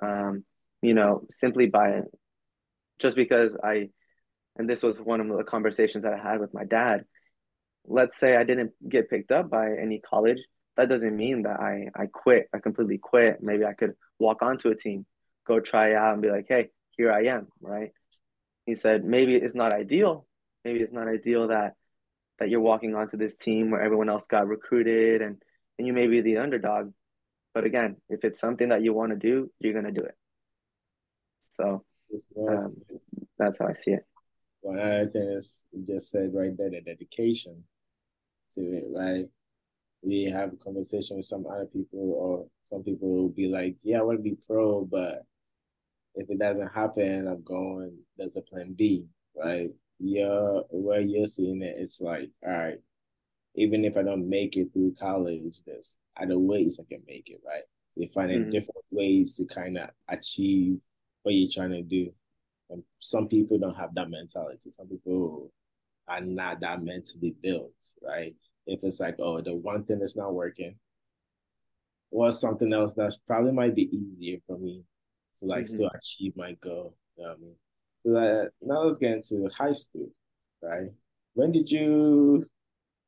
[0.00, 0.44] Um,
[0.82, 2.02] you know, simply by
[2.98, 3.90] just because I,
[4.56, 7.04] and this was one of the conversations that I had with my dad.
[7.86, 10.38] Let's say I didn't get picked up by any college.
[10.76, 12.48] That doesn't mean that I, I quit.
[12.54, 13.38] I completely quit.
[13.40, 15.06] Maybe I could walk onto a team,
[15.46, 17.90] go try out and be like, hey, here I am, right?
[18.66, 20.26] He said, maybe it's not ideal.
[20.64, 21.74] Maybe it's not ideal that
[22.38, 25.42] that you're walking onto this team where everyone else got recruited and,
[25.78, 26.90] and you may be the underdog.
[27.52, 30.14] But again, if it's something that you want to do, you're going to do it.
[31.40, 31.84] So
[32.48, 32.76] um,
[33.38, 34.04] that's how I see it.
[34.60, 37.64] One other thing is you just said right there the dedication
[38.54, 39.26] to it, right?
[40.02, 44.00] We have a conversation with some other people, or some people will be like, "Yeah,
[44.00, 45.24] I want to be pro, but
[46.14, 47.98] if it doesn't happen, I'm going.
[48.16, 49.70] There's a plan B, right?
[49.98, 52.78] Yeah, where you're seeing it, it's like, all right,
[53.54, 57.40] even if I don't make it through college, there's other ways I can make it,
[57.46, 57.62] right?
[57.90, 58.50] So you're finding mm-hmm.
[58.50, 60.80] different ways to kind of achieve
[61.22, 62.12] what you're trying to do.
[62.70, 64.70] And some people don't have that mentality.
[64.70, 65.52] Some people
[66.08, 68.34] are not that mentally built, right?
[68.66, 70.76] If it's like, oh, the one thing that's not working,
[72.10, 74.84] or something else that probably might be easier for me
[75.38, 75.74] to like mm-hmm.
[75.76, 76.96] still achieve my goal.
[77.16, 77.54] You know what I mean?
[77.98, 80.10] So that now let's get into high school,
[80.62, 80.90] right?
[81.34, 82.46] When did you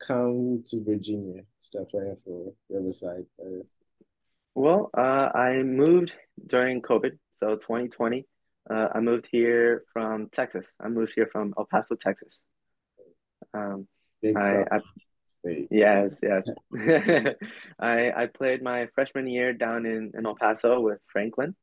[0.07, 3.27] come to Virginia, start playing for Riverside?
[4.55, 6.15] Well, uh, I moved
[6.47, 8.25] during COVID, so 2020.
[8.71, 10.73] Uh, I moved here from Texas.
[10.81, 12.45] I moved here from El Paso, Texas.
[13.53, 13.89] Um,
[14.23, 14.81] Big I, I,
[15.69, 16.45] yes, yes.
[17.81, 21.57] I I played my freshman year down in, in El Paso with Franklin,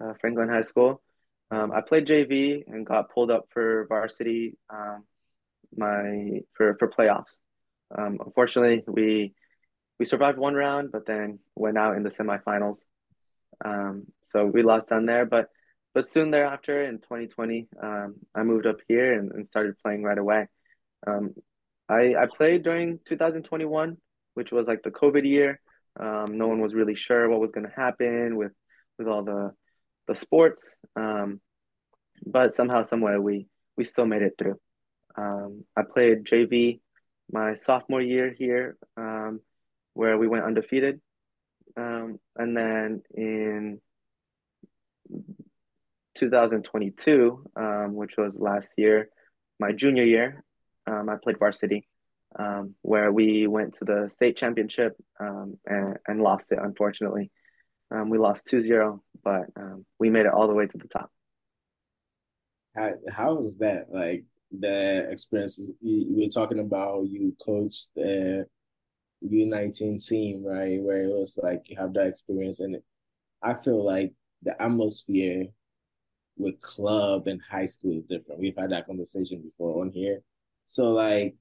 [0.00, 1.02] uh, Franklin High School.
[1.50, 5.04] Um, I played JV and got pulled up for varsity um,
[5.76, 7.40] my for for playoffs.
[7.98, 9.34] Um, unfortunately, we
[9.98, 12.84] we survived one round, but then went out in the semifinals.
[13.64, 15.48] Um, so we lost down there, but
[15.94, 20.18] but soon thereafter in 2020, um, I moved up here and, and started playing right
[20.18, 20.48] away.
[21.06, 21.34] Um,
[21.88, 23.96] I I played during 2021,
[24.34, 25.60] which was like the COVID year.
[25.98, 28.52] no one was really sure what was going to happen with
[28.98, 29.52] with all the
[30.06, 30.76] the sports.
[30.96, 31.40] Um,
[32.26, 33.46] but somehow, somewhere, we
[33.76, 34.58] we still made it through.
[35.16, 36.80] Um, I played JV
[37.30, 39.40] my sophomore year here, um,
[39.94, 41.00] where we went undefeated,
[41.76, 43.80] um, and then in
[46.14, 49.08] 2022, um, which was last year,
[49.58, 50.44] my junior year,
[50.86, 51.88] um, I played varsity,
[52.38, 57.30] um, where we went to the state championship um, and, and lost it, unfortunately.
[57.90, 60.88] Um, we lost 2 0, but um, we made it all the way to the
[60.88, 61.10] top.
[62.74, 63.86] How, how was that?
[63.92, 68.44] Like the experiences you, you were talking about, you coached uh,
[69.24, 70.82] U19 team, right?
[70.82, 72.76] Where it was like you have that experience, and
[73.42, 75.46] I feel like the atmosphere
[76.36, 78.40] with club and high school is different.
[78.40, 80.20] We've had that conversation before on here,
[80.64, 81.34] so like,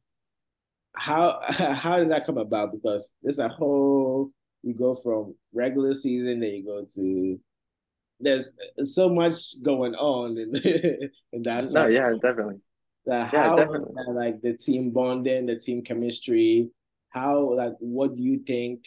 [0.94, 2.72] how how did that come about?
[2.72, 4.32] Because there's a whole
[4.64, 7.40] you go from regular season, then you go to
[8.20, 8.54] there's
[8.86, 10.56] so much going on in,
[11.34, 11.70] in that.
[11.74, 12.62] No, yeah, definitely.
[13.06, 13.94] Yeah, definitely.
[13.96, 16.70] That, like the team bonding, the team chemistry,
[17.14, 18.86] how like what do you think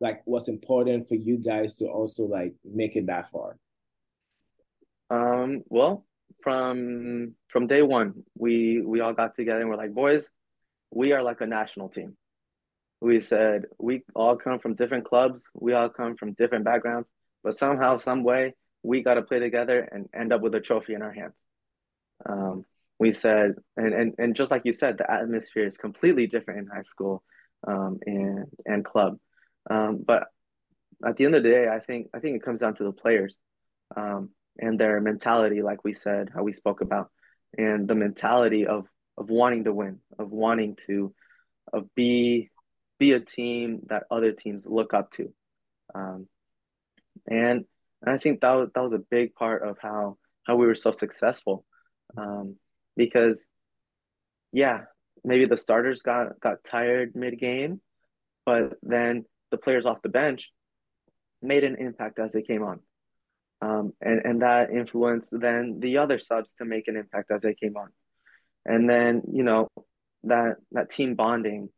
[0.00, 3.56] like what's important for you guys to also like make it that far?
[5.10, 6.04] Um, well,
[6.42, 10.30] from from day one, we we all got together and we're like, boys,
[10.90, 12.16] we are like a national team.
[13.00, 17.08] We said we all come from different clubs, we all come from different backgrounds,
[17.42, 20.94] but somehow, some way, we got to play together and end up with a trophy
[20.94, 21.34] in our hands.
[22.26, 22.64] Um,
[22.98, 26.66] we said, and, and and just like you said, the atmosphere is completely different in
[26.66, 27.22] high school
[27.66, 29.18] um, and and club.
[29.70, 30.28] Um, but
[31.04, 32.92] at the end of the day, I think I think it comes down to the
[32.92, 33.36] players.
[33.96, 37.10] Um, and their mentality, like we said, how we spoke about,
[37.58, 38.86] and the mentality of
[39.18, 41.12] of wanting to win, of wanting to,
[41.72, 42.50] of be
[42.98, 45.32] be a team that other teams look up to,
[45.94, 46.28] um,
[47.28, 47.64] and
[48.02, 50.74] and I think that was that was a big part of how how we were
[50.74, 51.64] so successful,
[52.16, 52.56] um,
[52.96, 53.46] because,
[54.52, 54.82] yeah,
[55.22, 57.80] maybe the starters got got tired mid game,
[58.44, 60.52] but then the players off the bench
[61.42, 62.80] made an impact as they came on
[63.64, 67.54] um, and and that influenced then the other subs to make an impact as they
[67.54, 67.88] came on,
[68.64, 69.68] and then you know
[70.24, 71.68] that that team bonding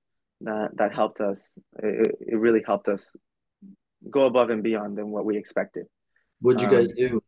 [0.40, 1.52] that that helped us.
[1.82, 3.10] It, it really helped us
[4.10, 5.86] go above and beyond than what we expected.
[6.40, 7.22] What'd you guys um, do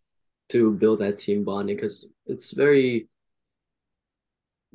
[0.51, 1.77] to build that team bonding?
[1.77, 3.09] Because it's very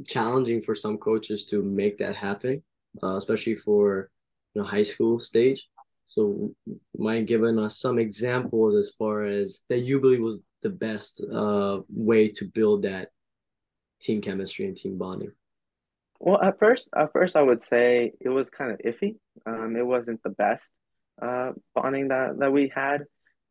[0.06, 2.64] challenging for some coaches to make that happen,
[3.02, 4.10] uh, especially for
[4.54, 5.68] you know high school stage.
[6.08, 6.54] So,
[6.98, 11.82] mind giving us some examples as far as that you believe was the best uh,
[11.90, 13.10] way to build that
[14.02, 15.32] team chemistry and team bonding?
[16.20, 19.18] Well, at first, at first, I would say it was kind of iffy.
[19.46, 20.70] Um, it wasn't the best
[21.22, 23.04] uh, bonding that that we had.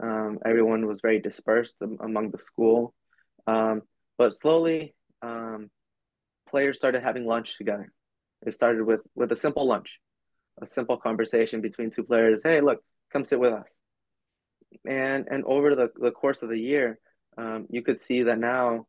[0.03, 2.95] Um, everyone was very dispersed among the school,
[3.47, 3.83] um,
[4.19, 5.71] but slowly, um,
[6.53, 7.93] players started having lunch together.
[8.47, 9.99] It started with with a simple lunch
[10.61, 12.43] a simple conversation between two players.
[12.43, 13.75] Hey, look, come sit with us.
[14.87, 16.99] And and over the, the course of the year,
[17.39, 18.87] um, you could see that now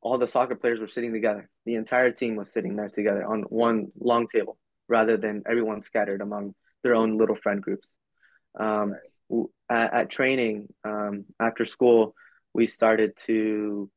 [0.00, 1.48] all the soccer players were sitting together.
[1.64, 6.20] The entire team was sitting there together on one long table rather than everyone scattered
[6.20, 7.88] among their own little friend groups.
[8.58, 8.94] Um,
[9.68, 12.14] at, at, training um, after school,
[12.54, 13.90] we started to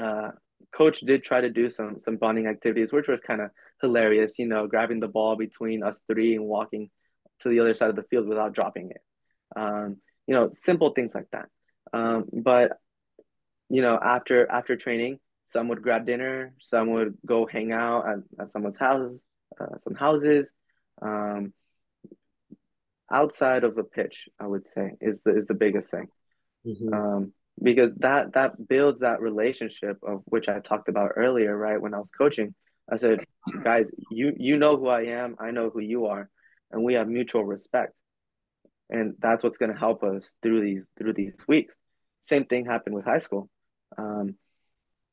[0.00, 0.30] uh,
[0.72, 4.38] coach did try to do some some bonding activities, which was kind of hilarious.
[4.38, 6.90] You know, grabbing the ball between us three and walking
[7.40, 9.02] to the other side of the field without dropping it.
[9.54, 11.48] Um, you know, simple things like that.
[11.92, 12.72] Um, but
[13.68, 18.18] you know, after after training, some would grab dinner, some would go hang out at,
[18.40, 19.20] at someone's house,
[19.60, 20.52] uh, some houses.
[21.00, 21.52] Um,
[23.10, 26.08] outside of the pitch, I would say is the is the biggest thing.
[26.66, 26.94] Mm-hmm.
[26.94, 31.80] Um, because that that builds that relationship of which I talked about earlier, right?
[31.80, 32.54] When I was coaching,
[32.90, 33.24] I said,
[33.62, 36.28] guys, you you know who I am, I know who you are,
[36.70, 37.92] and we have mutual respect,
[38.90, 41.76] and that's what's going to help us through these through these weeks.
[42.20, 43.48] Same thing happened with high school.
[43.98, 44.36] Um,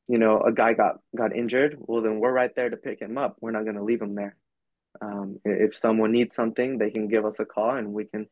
[0.08, 1.76] you know, a guy got got injured.
[1.78, 3.36] Well, then we're right there to pick him up.
[3.40, 4.36] We're not going to leave him there.
[5.00, 8.26] Um, if someone needs something, they can give us a call, and we can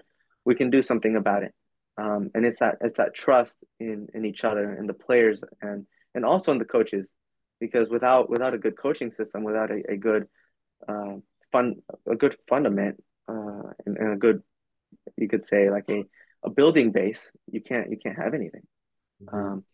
[0.44, 1.54] we can do something about it
[1.98, 5.86] um, and it's that it's that trust in in each other and the players and
[6.14, 7.12] and also in the coaches.
[7.60, 10.28] Because without without a good coaching system without a, a good
[10.88, 11.16] uh,
[11.50, 14.44] fun a good fundament uh, and, and, a good
[15.16, 16.04] you could say like a,
[16.44, 18.62] a building base you can't you can't have anything.
[19.20, 19.36] Mm-hmm.
[19.36, 19.64] um,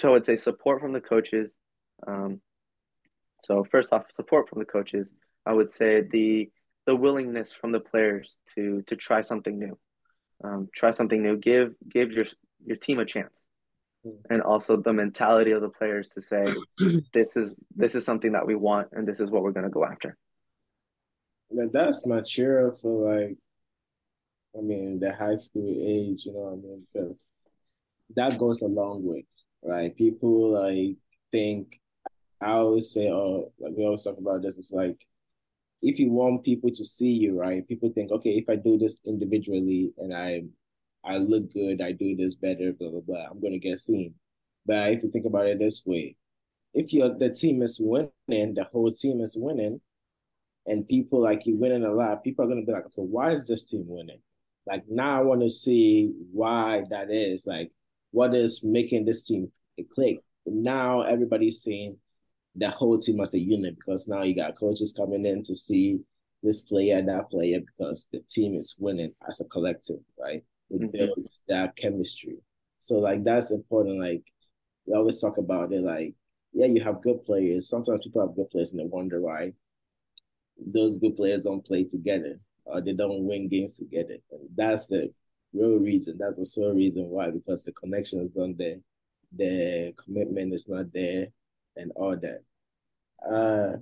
[0.00, 1.52] so i would say support from the coaches.
[2.06, 2.40] Um,
[3.42, 5.10] so first off support from the coaches
[5.44, 6.50] i would say the
[6.86, 9.76] the willingness from the players to to try something new
[10.44, 12.26] um, try something new, give give your
[12.64, 13.42] your team a chance,
[14.06, 14.16] mm.
[14.30, 16.46] and also the mentality of the players to say,
[17.12, 19.70] this is this is something that we want, and this is what we're going to
[19.70, 20.16] go after.
[21.50, 23.36] Yeah, that's mature for like,
[24.56, 27.26] I mean, the high school age, you know, what I mean, because
[28.16, 29.24] that goes a long way,
[29.62, 29.96] right?
[29.96, 30.96] People like
[31.30, 31.80] think.
[32.40, 34.58] I always say, oh, like we always talk about this.
[34.58, 34.98] It's like
[35.84, 37.68] if you want people to see you, right?
[37.68, 40.44] People think, okay, if I do this individually and I
[41.04, 44.14] I look good, I do this better, blah blah blah, I'm gonna get seen.
[44.66, 46.16] But if you think about it this way,
[46.72, 49.80] if you the team is winning, the whole team is winning,
[50.66, 53.44] and people like you winning a lot, people are gonna be like, okay, why is
[53.44, 54.20] this team winning?
[54.66, 57.46] Like now I want to see why that is.
[57.46, 57.70] Like
[58.10, 59.52] what is making this team
[59.94, 60.20] click.
[60.46, 61.98] Now everybody's seeing
[62.56, 65.98] the whole team as a unit because now you got coaches coming in to see
[66.42, 70.42] this player, that player, because the team is winning as a collective, right?
[70.70, 70.90] It mm-hmm.
[70.90, 72.36] builds that chemistry.
[72.78, 74.00] So like that's important.
[74.00, 74.22] Like
[74.86, 75.82] we always talk about it.
[75.82, 76.14] Like
[76.52, 77.68] yeah, you have good players.
[77.68, 79.52] Sometimes people have good players and they wonder why
[80.56, 84.16] those good players don't play together or they don't win games together.
[84.30, 85.12] And that's the
[85.52, 86.16] real reason.
[86.18, 88.76] That's the sole reason why because the connection is not there,
[89.36, 91.28] the commitment is not there,
[91.76, 92.42] and all that.
[93.26, 93.76] Uh,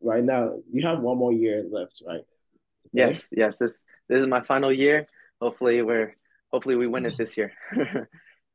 [0.00, 2.22] right now you have one more year left, right?
[2.92, 3.58] Yes, yes.
[3.58, 5.06] This this is my final year.
[5.40, 6.16] Hopefully we're
[6.52, 7.52] hopefully we win it this year.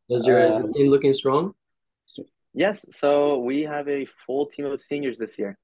[0.10, 1.54] Is your uh, team looking strong?
[2.54, 2.86] Yes.
[2.92, 5.58] So we have a full team of seniors this year.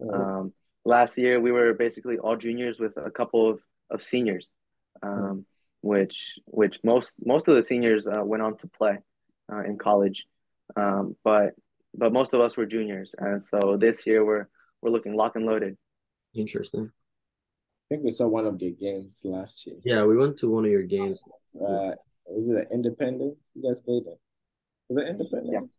[0.00, 0.14] Oh.
[0.14, 0.52] Um,
[0.84, 3.60] last year we were basically all juniors with a couple of,
[3.90, 4.48] of seniors,
[5.02, 5.46] um,
[5.80, 8.98] which which most most of the seniors uh, went on to play
[9.52, 10.26] uh, in college,
[10.76, 11.54] um, but
[11.94, 14.48] but most of us were juniors, and so this year we're
[14.82, 15.76] we're looking lock and loaded.
[16.34, 16.90] Interesting.
[17.86, 19.76] I think we saw one of your games last year.
[19.84, 21.22] Yeah, we went to one of your games.
[21.54, 21.92] Uh,
[22.26, 23.50] was it Independence?
[23.54, 24.18] You guys played it?
[24.88, 25.78] Was it Independence?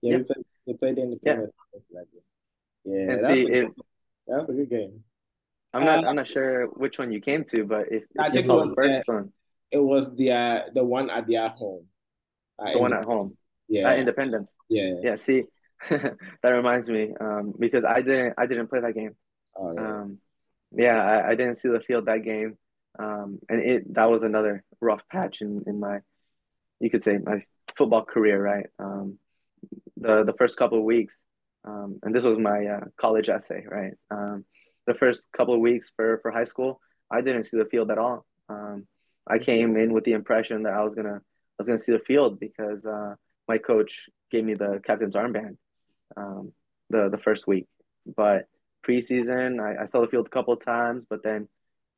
[0.00, 1.52] Yeah, yeah, We, played, we played Independence.
[1.92, 2.02] Yeah,
[2.84, 3.72] yeah that's, see, a, it,
[4.26, 5.02] that's a good game.
[5.72, 6.04] I'm not.
[6.04, 8.74] Uh, I'm not sure which one you came to, but if, if you saw the
[8.74, 9.32] first uh, one,
[9.70, 11.84] it was the uh, the one at the at home.
[12.58, 13.36] Uh, the one at home.
[13.70, 13.88] Yeah.
[13.88, 14.52] At Independence.
[14.68, 14.94] Yeah.
[15.02, 15.16] Yeah.
[15.16, 15.44] See,
[15.88, 18.34] that reminds me, um, because I didn't.
[18.36, 19.14] I didn't play that game.
[19.56, 20.00] Oh, yeah.
[20.00, 20.18] Um,
[20.72, 22.58] yeah, I, I didn't see the field that game,
[22.98, 26.00] um, and it that was another rough patch in in my,
[26.80, 27.42] you could say my
[27.76, 28.66] football career, right?
[28.78, 29.18] Um,
[29.96, 31.22] the the first couple of weeks,
[31.64, 33.94] um, and this was my uh, college essay, right?
[34.10, 34.44] Um,
[34.86, 37.98] the first couple of weeks for for high school, I didn't see the field at
[37.98, 38.26] all.
[38.48, 38.86] Um,
[39.26, 42.00] I came in with the impression that I was gonna I was gonna see the
[42.00, 43.14] field because uh,
[43.50, 45.56] my coach gave me the captain's armband
[46.16, 46.52] um,
[46.92, 47.66] the the first week,
[48.22, 48.40] but
[48.86, 51.48] preseason I, I saw the field a couple of times, but then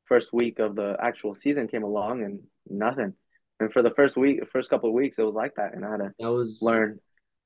[0.05, 3.13] first week of the actual season came along and nothing.
[3.59, 5.91] And for the first week, first couple of weeks, it was like that, and I
[5.91, 6.99] had to that was learn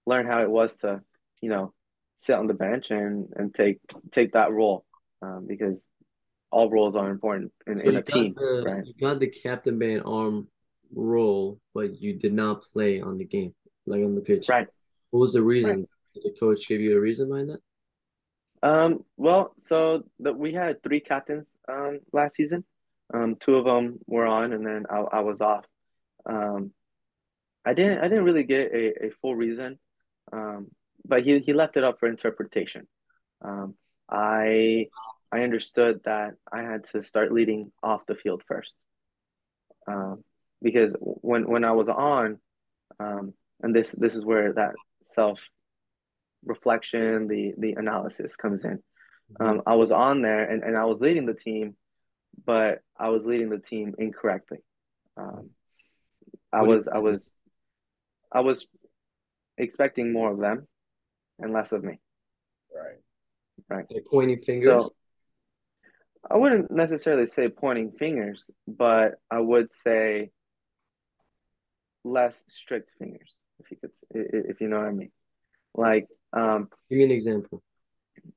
[0.05, 1.01] learn how it was to,
[1.41, 1.73] you know,
[2.15, 3.79] sit on the bench and and take
[4.11, 4.85] take that role
[5.21, 5.85] um, because
[6.49, 8.33] all roles are important in, so in a team.
[8.35, 8.85] The, right?
[8.85, 10.47] You got the captain band arm
[10.93, 13.53] role, but you did not play on the game,
[13.87, 14.49] like on the pitch.
[14.49, 14.67] Right.
[15.11, 15.71] What was the reason?
[15.71, 15.89] Right.
[16.13, 17.61] Did the coach give you a reason behind that?
[18.63, 22.63] Um, well, so the, we had three captains um, last season.
[23.13, 25.65] Um, two of them were on, and then I, I was off.
[26.25, 26.71] Um,
[27.63, 29.77] I didn't I didn't really get a, a full reason,
[30.33, 30.67] um,
[31.05, 32.87] but he, he left it up for interpretation.
[33.41, 33.75] Um,
[34.09, 34.87] I
[35.31, 38.73] I understood that I had to start leading off the field first,
[39.87, 40.23] um,
[40.61, 42.39] because when when I was on,
[42.99, 45.39] um, and this this is where that self
[46.45, 48.79] reflection, the the analysis comes in.
[49.33, 49.43] Mm-hmm.
[49.43, 51.75] Um, I was on there and, and I was leading the team,
[52.45, 54.59] but I was leading the team incorrectly.
[55.17, 55.49] Um,
[56.53, 57.29] I was I was
[58.31, 58.67] I was
[59.57, 60.67] expecting more of them
[61.39, 61.99] and less of me.
[62.73, 62.99] Right.
[63.69, 63.85] Right.
[63.89, 64.75] Like pointing fingers.
[64.75, 64.93] So,
[66.29, 70.31] I wouldn't necessarily say pointing fingers, but I would say
[72.03, 75.11] less strict fingers, if you could, if you know what I mean.
[75.73, 77.61] Like, um, give me an example.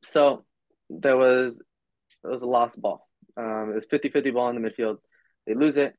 [0.05, 0.45] So
[0.89, 1.61] there was
[2.23, 3.09] there was a lost ball.
[3.37, 4.99] Um, it was 50-50 ball in the midfield.
[5.47, 5.95] They lose it.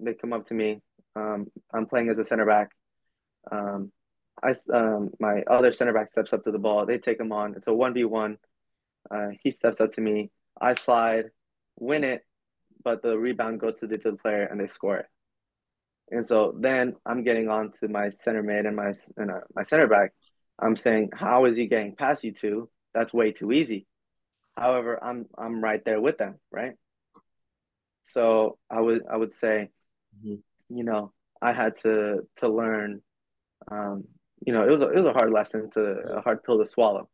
[0.00, 0.82] They come up to me.
[1.16, 2.70] Um, I'm playing as a center back.
[3.50, 3.90] Um,
[4.42, 6.86] I um, my other center back steps up to the ball.
[6.86, 7.54] They take him on.
[7.54, 8.38] It's a one v one.
[9.10, 10.30] Uh, he steps up to me.
[10.60, 11.30] I slide,
[11.78, 12.22] win it,
[12.82, 15.06] but the rebound goes to the, to the player and they score it.
[16.10, 19.62] And so then I'm getting on to my center mid and my and, uh, my
[19.62, 20.12] center back.
[20.58, 22.70] I'm saying, how is he getting past you two?
[22.92, 23.86] That's way too easy.
[24.56, 26.74] However, I'm I'm right there with them, right?
[28.02, 29.70] So I would I would say,
[30.24, 30.76] mm-hmm.
[30.76, 33.02] you know, I had to to learn.
[33.70, 34.04] Um,
[34.46, 36.66] you know, it was a, it was a hard lesson to a hard pill to
[36.66, 37.08] swallow,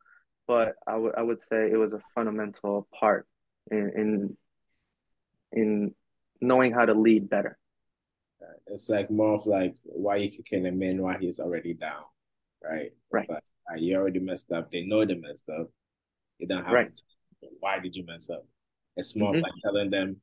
[0.48, 3.26] but I would I would say it was a fundamental part
[3.70, 4.36] in in
[5.52, 5.94] in
[6.40, 7.56] knowing how to lead better.
[8.66, 12.04] It's like more of like why you kicking a man while he's already down,
[12.62, 12.92] right?
[13.10, 13.28] Right.
[13.28, 13.42] Like,
[13.76, 14.70] you already messed up.
[14.70, 15.70] They know they messed up.
[16.38, 16.86] You don't have right.
[16.86, 17.48] to.
[17.60, 18.46] Why did you mess up?
[18.96, 19.42] It's more mm-hmm.
[19.42, 20.16] like telling them,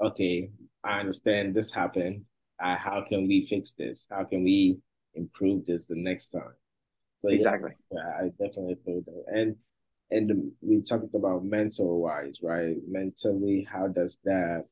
[0.00, 0.50] okay,
[0.82, 2.24] I understand this happened.
[2.62, 4.06] Uh, how can we fix this?
[4.10, 4.78] How can we
[5.14, 6.54] improve this the next time?
[7.16, 7.72] So exactly.
[7.92, 9.24] Yeah, I definitely feel that.
[9.32, 9.56] And
[10.10, 12.76] and we talked about mental wise, right?
[12.88, 14.64] Mentally, how does that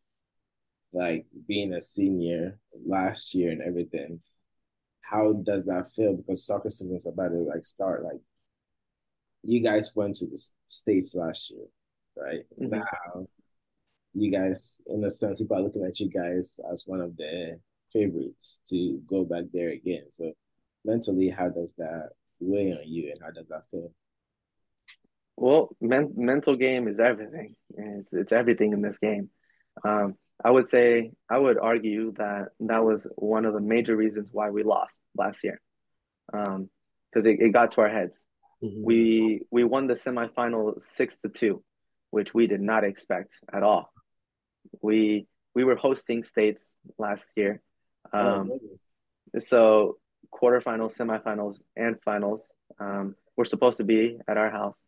[0.93, 4.21] like being a senior last year and everything?
[5.09, 6.15] how does that feel?
[6.15, 8.05] Because soccer season is about to like start.
[8.05, 8.21] Like
[9.43, 11.67] you guys went to the states last year,
[12.17, 12.45] right?
[12.61, 12.79] Mm-hmm.
[12.79, 13.27] Now
[14.15, 17.59] you guys, in a sense, people are looking at you guys as one of the
[17.93, 20.05] favorites to go back there again.
[20.13, 20.33] So
[20.85, 22.11] mentally, how does that
[22.41, 23.93] weigh on you, and how does that feel?
[25.37, 27.55] Well, men- mental game is everything.
[27.77, 29.31] It's it's everything in this game.
[29.85, 34.31] Um, I would say I would argue that that was one of the major reasons
[34.33, 35.61] why we lost last year,
[36.31, 36.71] because um,
[37.13, 38.17] it, it got to our heads.
[38.63, 38.85] Mm-hmm.
[38.85, 41.63] We we won the semifinal six to two,
[42.11, 43.93] which we did not expect at all.
[44.81, 46.69] We we were hosting states
[46.99, 47.61] last year,
[48.13, 49.99] oh, um, oh, so
[50.33, 52.47] quarterfinals, semifinals, and finals
[52.79, 54.81] um, were supposed to be at our house.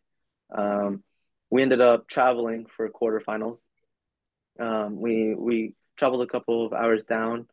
[0.55, 1.03] Um,
[1.49, 3.57] we ended up traveling for quarterfinals.
[4.61, 7.47] Um, we we traveled a couple of hours down.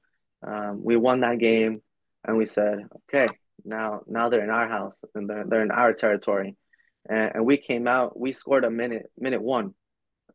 [0.47, 1.83] Um, we won that game,
[2.25, 3.29] and we said, okay,
[3.65, 6.57] now now they're in our house and they're they're in our territory,
[7.09, 8.19] and, and we came out.
[8.19, 9.75] We scored a minute minute one,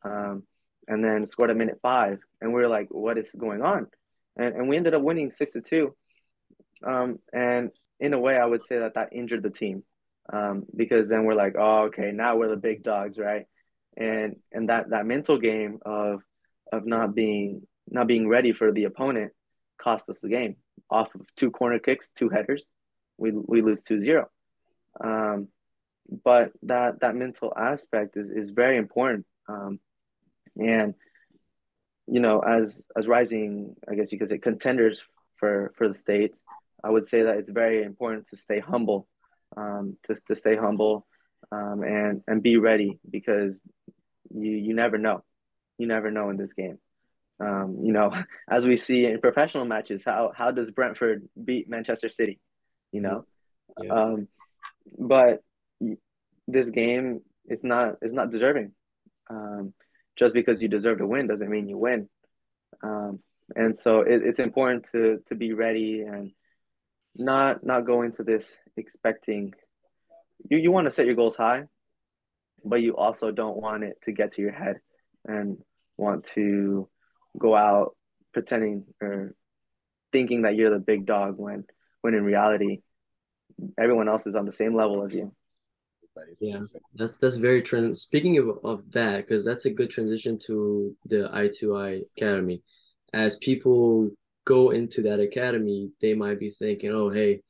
[0.03, 0.43] um,
[0.87, 3.87] and then scored a minute five, and we were like, what is going on?
[4.35, 5.95] And and we ended up winning six to two.
[6.85, 9.83] Um, and in a way, I would say that that injured the team
[10.31, 13.45] um, because then we're like, oh, okay, now we're the big dogs, right?
[13.95, 16.21] And and that that mental game of
[16.71, 19.31] of not being not being ready for the opponent
[19.77, 20.55] cost us the game.
[20.89, 22.65] Off of two corner kicks, two headers,
[23.17, 24.25] we we lose 2-0.
[25.03, 25.47] Um,
[26.23, 29.25] but that that mental aspect is is very important.
[29.47, 29.79] Um,
[30.57, 30.93] and
[32.07, 35.03] you know, as as rising, I guess you could say contenders
[35.37, 36.39] for for the state,
[36.83, 39.07] I would say that it's very important to stay humble
[39.55, 41.07] um, to, to stay humble
[41.51, 43.61] um, and and be ready because
[44.33, 45.23] you you never know,
[45.77, 46.77] you never know in this game.
[47.39, 48.11] Um, you know,
[48.49, 52.39] as we see in professional matches, how how does Brentford beat Manchester City?
[52.91, 53.25] You know,
[53.81, 53.93] yeah.
[53.93, 54.27] um,
[54.97, 55.43] but
[56.47, 58.71] this game is not is not deserving.
[59.29, 59.73] Um,
[60.15, 62.07] just because you deserve to win doesn't mean you win.
[62.83, 63.19] Um,
[63.55, 66.31] and so it, it's important to to be ready and
[67.15, 69.53] not not go into this expecting
[70.49, 71.63] you you want to set your goals high,
[72.63, 74.79] but you also don't want it to get to your head
[75.25, 75.57] and
[75.97, 76.89] want to
[77.37, 77.95] go out
[78.33, 79.35] pretending or
[80.11, 81.65] thinking that you're the big dog when
[82.01, 82.81] when in reality
[83.77, 85.33] everyone else is on the same level as you.
[86.39, 86.59] Yeah,
[86.95, 87.97] that's that's very trend.
[87.97, 92.61] Speaking of, of that, because that's a good transition to the I2I Academy.
[93.13, 94.11] As people
[94.45, 97.41] go into that academy, they might be thinking, "Oh, hey,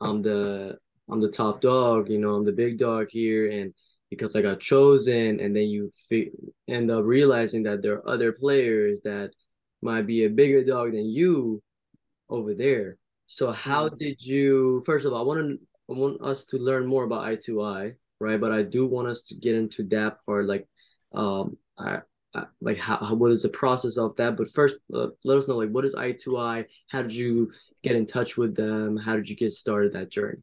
[0.00, 0.78] I'm the
[1.10, 3.74] I'm the top dog, you know, I'm the big dog here, and
[4.10, 6.32] because I got chosen, and then you fi-
[6.68, 9.30] end up realizing that there are other players that
[9.82, 11.62] might be a bigger dog than you
[12.28, 12.98] over there.
[13.26, 13.96] So how mm-hmm.
[13.96, 14.82] did you?
[14.84, 15.58] First of all, I want to
[15.90, 18.40] I want us to learn more about I2I, right?
[18.40, 20.68] But I do want us to get into that part, like,
[21.12, 22.00] um, I
[22.32, 25.48] uh, like how, how, what is the process of that but first uh, let us
[25.48, 27.50] know like what is i2i how did you
[27.82, 30.38] get in touch with them how did you get started that journey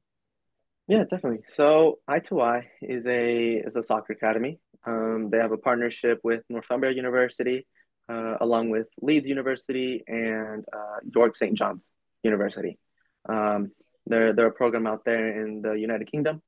[0.88, 6.20] yeah definitely so i2i is a is a soccer academy um, they have a partnership
[6.24, 7.68] with northumbria university
[8.10, 11.88] uh, along with leeds university and uh, york st john's
[12.24, 12.78] university
[13.30, 13.72] um,
[14.06, 16.42] they're, they're a program out there in the united kingdom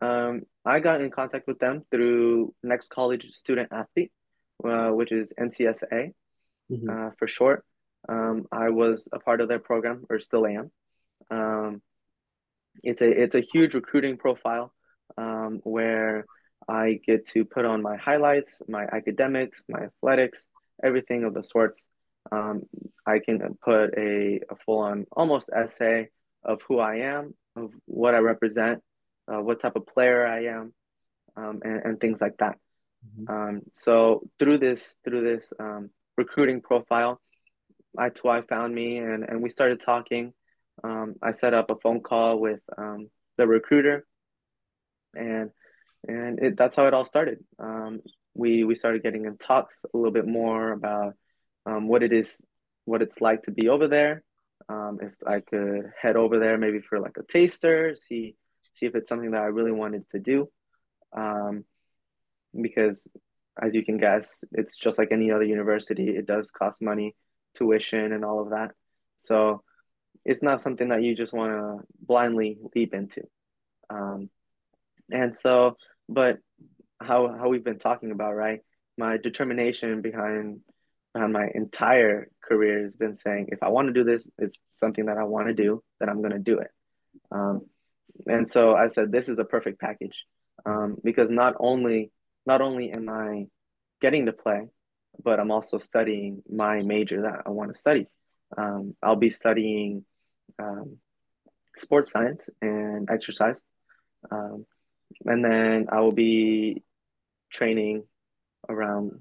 [0.00, 4.12] um, i got in contact with them through next college student athlete
[4.64, 6.12] uh, which is NCSA
[6.70, 6.90] mm-hmm.
[6.90, 7.64] uh, for short.
[8.08, 10.70] Um, I was a part of their program, or still am.
[12.82, 14.72] It's a it's a huge recruiting profile
[15.16, 16.26] um, where
[16.68, 20.46] I get to put on my highlights, my academics, my athletics,
[20.82, 21.82] everything of the sorts.
[22.30, 22.62] Um,
[23.06, 26.08] I can put a, a full on almost essay
[26.44, 28.82] of who I am, of what I represent,
[29.26, 30.72] uh, what type of player I am,
[31.36, 32.58] um, and, and things like that.
[33.06, 33.32] Mm-hmm.
[33.32, 37.20] Um, so through this through this um, recruiting profile,
[37.98, 40.32] I2I found me and, and we started talking.
[40.82, 44.06] Um, I set up a phone call with um, the recruiter,
[45.14, 45.50] and
[46.06, 47.38] and it, that's how it all started.
[47.58, 48.00] Um,
[48.34, 51.14] we we started getting in talks a little bit more about
[51.66, 52.40] um, what it is,
[52.84, 54.22] what it's like to be over there.
[54.68, 58.36] Um, if I could head over there, maybe for like a taster, see
[58.74, 60.48] see if it's something that I really wanted to do.
[61.16, 61.64] Um,
[62.60, 63.06] because
[63.60, 66.08] as you can guess, it's just like any other university.
[66.10, 67.14] It does cost money,
[67.54, 68.70] tuition, and all of that.
[69.20, 69.62] So
[70.24, 73.22] it's not something that you just want to blindly leap into.
[73.88, 74.30] Um,
[75.10, 75.76] and so,
[76.08, 76.38] but
[77.00, 78.60] how how we've been talking about, right?
[78.98, 80.60] My determination behind
[81.14, 85.06] behind my entire career has been saying, if I want to do this, it's something
[85.06, 86.70] that I want to do, then I'm going to do it.
[87.32, 87.62] Um,
[88.26, 90.24] and so I said, this is the perfect package
[90.66, 92.10] um, because not only
[92.46, 93.46] not only am I
[94.00, 94.68] getting to play,
[95.22, 98.06] but I'm also studying my major that I want to study.
[98.56, 100.04] Um, I'll be studying
[100.58, 100.96] um,
[101.76, 103.60] sports science and exercise,
[104.30, 104.66] um,
[105.24, 106.82] and then I will be
[107.50, 108.04] training
[108.68, 109.12] around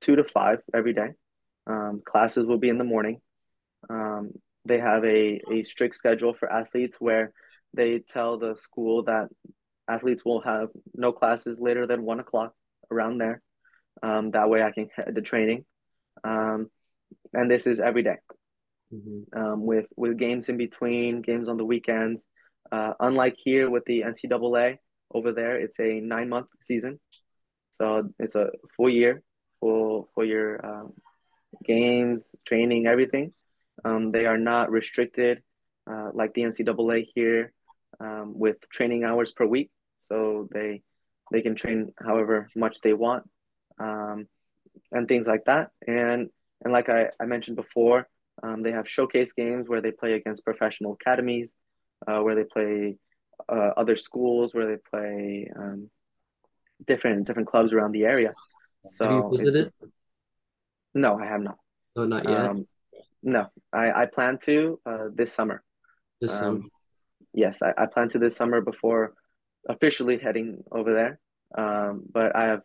[0.00, 1.10] two to five every day.
[1.66, 3.20] Um, classes will be in the morning.
[3.88, 4.30] Um,
[4.64, 7.32] they have a, a strict schedule for athletes where
[7.74, 9.28] they tell the school that
[9.88, 12.54] athletes will have no classes later than one o'clock
[12.90, 13.42] around there.
[14.02, 15.64] Um, that way I can head to training.
[16.24, 16.70] Um,
[17.32, 18.16] and this is every day.
[18.92, 19.38] Mm-hmm.
[19.38, 22.24] Um, with with games in between, games on the weekends.
[22.72, 24.78] Uh, unlike here with the NCAA,
[25.12, 26.98] over there it's a nine month season,
[27.72, 29.22] so it's a full year
[29.60, 30.92] for for your um,
[31.64, 33.32] games, training, everything.
[33.84, 35.42] Um, they are not restricted
[35.90, 37.52] uh, like the NCAA here
[38.00, 39.70] um, with training hours per week.
[40.00, 40.82] So they
[41.30, 43.24] they can train however much they want
[43.78, 44.26] um,
[44.92, 45.70] and things like that.
[45.86, 46.30] And
[46.62, 48.06] and like I, I mentioned before,
[48.42, 51.54] um, they have showcase games where they play against professional academies,
[52.06, 52.96] uh, where they play
[53.48, 55.90] uh, other schools, where they play um,
[56.86, 58.32] different different clubs around the area.
[58.86, 59.72] So have you visited?
[60.94, 61.58] No, I have not.
[61.96, 62.38] No, not yet.
[62.38, 62.66] Um,
[63.22, 65.62] no, I, I plan to uh, this summer.
[66.20, 66.58] This summer.
[66.58, 66.70] Um,
[67.34, 69.14] yes, I, I plan to this summer before
[69.68, 71.20] officially heading over there.
[71.56, 72.62] Um, but I have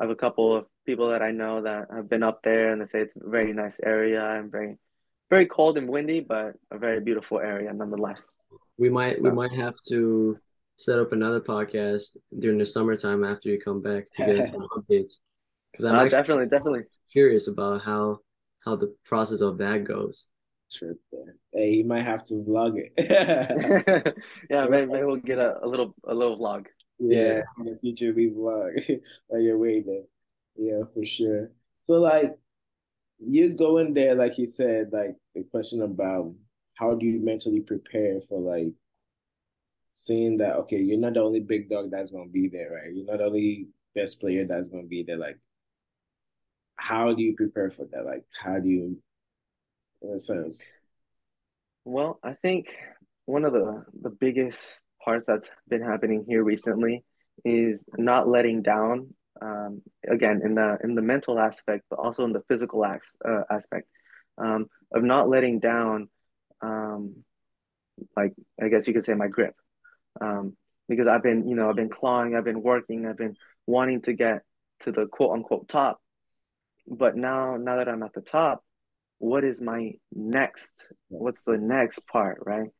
[0.00, 2.80] I have a couple of people that I know that have been up there, and
[2.80, 4.78] they say it's a very nice area and very
[5.30, 8.26] very cold and windy, but a very beautiful area nonetheless.
[8.78, 9.22] We might so.
[9.24, 10.38] we might have to
[10.76, 15.14] set up another podcast during the summertime after you come back to get some updates.
[15.72, 18.20] Because I'm uh, definitely definitely curious about how
[18.64, 20.26] how the process of that goes.
[20.70, 20.94] Sure.
[21.52, 22.92] Hey, you might have to vlog it.
[24.50, 26.66] yeah, maybe, maybe we'll get a, a little a little vlog.
[26.98, 29.00] Yeah, in the future we vlog
[29.32, 30.02] on your way there.
[30.56, 31.50] Yeah, for sure.
[31.84, 32.36] So like
[33.18, 36.34] you go in there, like you said, like the question about
[36.74, 38.72] how do you mentally prepare for like
[39.94, 42.94] seeing that okay, you're not the only big dog that's gonna be there, right?
[42.94, 45.18] You're not the only best player that's gonna be there.
[45.18, 45.38] Like,
[46.76, 48.04] how do you prepare for that?
[48.04, 48.98] Like, how do you
[50.02, 50.76] in a sense?
[51.84, 52.74] Well, I think
[53.24, 57.04] one of the the biggest parts that's been happening here recently
[57.44, 59.14] is not letting down.
[59.40, 63.88] Um, again, in the in the mental aspect, but also in the physical uh, aspect
[64.36, 66.08] um, of not letting down.
[66.60, 67.24] Um,
[68.16, 69.54] like I guess you could say my grip,
[70.20, 70.56] um,
[70.88, 73.36] because I've been you know I've been clawing, I've been working, I've been
[73.66, 74.42] wanting to get
[74.80, 76.00] to the quote unquote top,
[76.86, 78.64] but now now that I'm at the top,
[79.18, 80.72] what is my next
[81.08, 82.70] what's the next part right?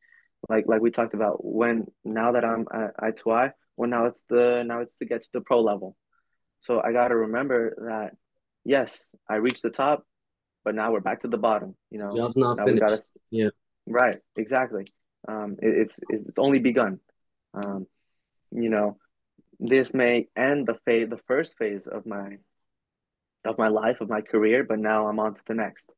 [0.49, 4.63] Like like we talked about when now that i'm at i2i well now it's the
[4.65, 5.97] now it's to get to the pro level
[6.61, 8.17] so i got to remember that
[8.65, 10.05] yes i reached the top
[10.65, 12.11] but now we're back to the bottom you know?
[12.15, 13.49] Job's not finished gotta, yeah.
[13.89, 14.87] Right exactly.
[15.27, 17.01] Um it, it's it's only begun.
[17.55, 17.87] Um
[18.51, 18.99] you know
[19.59, 22.39] this may end the phase the first phase of my
[23.45, 25.91] of my life of my career but now i'm on to the next.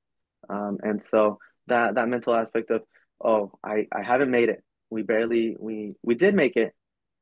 [0.49, 2.83] Um, and so that that mental aspect of
[3.23, 4.63] oh I, I haven't made it.
[4.89, 6.75] We barely we we did make it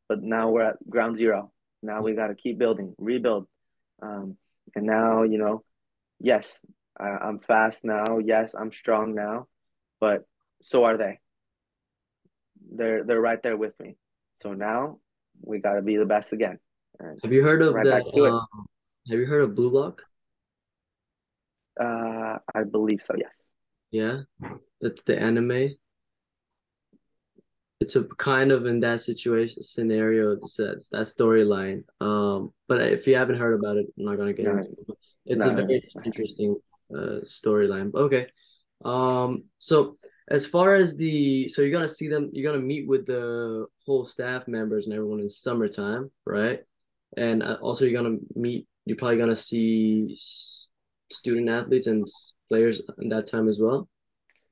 [0.08, 1.50] but now we're at ground zero
[1.82, 3.46] now we got to keep building rebuild
[4.02, 4.36] um,
[4.74, 5.62] and now you know
[6.20, 6.58] yes
[6.98, 9.46] I, i'm fast now yes i'm strong now
[10.00, 10.24] but
[10.62, 11.20] so are they
[12.72, 13.96] they're they're right there with me
[14.36, 14.98] so now
[15.42, 16.58] we got to be the best again
[16.98, 18.46] and have you heard of right that um,
[19.08, 20.02] have you heard of blue lock
[21.78, 23.14] uh, I believe so.
[23.16, 23.46] Yes.
[23.90, 24.22] Yeah,
[24.80, 25.76] it's the anime.
[27.80, 30.32] It's a kind of in that situation scenario.
[30.32, 31.84] It's that, that storyline.
[32.00, 34.98] Um, but if you haven't heard about it, I'm not gonna get no, into it.
[35.26, 36.02] It's no, a very no.
[36.04, 36.56] interesting
[36.92, 37.94] uh storyline.
[37.94, 38.26] Okay.
[38.84, 39.44] Um.
[39.58, 39.96] So
[40.28, 44.04] as far as the so you're gonna see them, you're gonna meet with the whole
[44.04, 46.60] staff members and everyone in summertime, right?
[47.16, 48.66] And uh, also you're gonna meet.
[48.86, 50.16] You're probably gonna see
[51.10, 52.06] student athletes and
[52.48, 53.88] players in that time as well?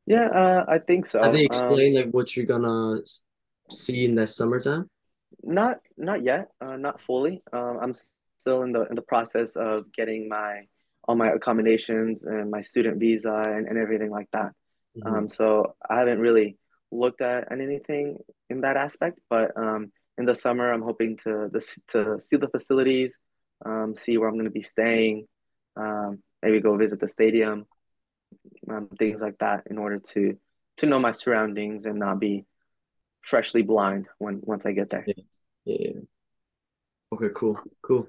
[0.07, 1.23] Yeah, uh, I think so.
[1.23, 3.01] Have they explained um, like what you're gonna
[3.71, 4.89] see in that summertime?
[5.43, 7.43] Not not yet, uh, not fully.
[7.53, 7.95] Um, I'm
[8.41, 10.63] still in the in the process of getting my
[11.09, 14.53] all my accommodations and my student visa and, and everything like that.
[14.97, 15.15] Mm-hmm.
[15.15, 16.59] Um, so I haven't really
[16.91, 18.19] looked at anything
[18.51, 21.51] in that aspect, but um, in the summer I'm hoping to
[21.89, 23.19] to see the facilities,
[23.65, 25.27] um, see where I'm going to be staying,
[25.77, 27.67] um, maybe go visit the stadium,
[28.71, 30.37] um, things like that, in order to
[30.79, 32.45] to know my surroundings and not be
[33.23, 35.05] freshly blind when once I get there.
[35.07, 35.15] Yeah.
[35.65, 35.93] Yeah.
[37.13, 37.59] Okay, cool.
[37.83, 38.09] Cool.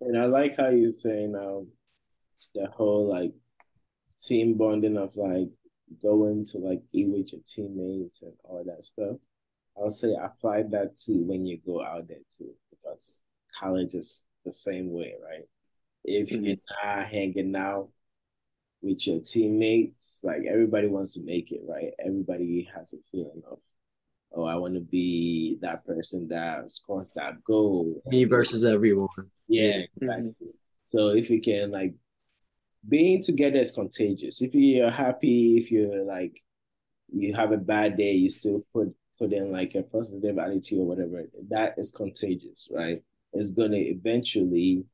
[0.00, 1.66] And I like how you say now
[2.54, 3.32] the whole like
[4.22, 5.48] team bonding of like
[6.02, 9.16] going to like eat with your teammates and all that stuff.
[9.76, 13.20] I'll say apply that to when you go out there too, because
[13.58, 15.44] college is the same way, right?
[16.04, 16.44] If mm-hmm.
[16.44, 17.88] you're not hanging out
[18.82, 21.92] with your teammates, like everybody wants to make it, right?
[21.98, 23.58] Everybody has a feeling of,
[24.34, 28.02] oh, I want to be that person that scores that goal.
[28.06, 29.08] Me versus everyone.
[29.48, 30.30] Yeah, exactly.
[30.30, 30.50] Mm-hmm.
[30.84, 31.94] So if you can like
[32.88, 34.42] being together is contagious.
[34.42, 36.42] If you're happy, if you're like
[37.12, 40.86] you have a bad day, you still put put in like a positive attitude or
[40.86, 41.24] whatever.
[41.48, 43.02] That is contagious, right?
[43.32, 44.84] It's gonna eventually,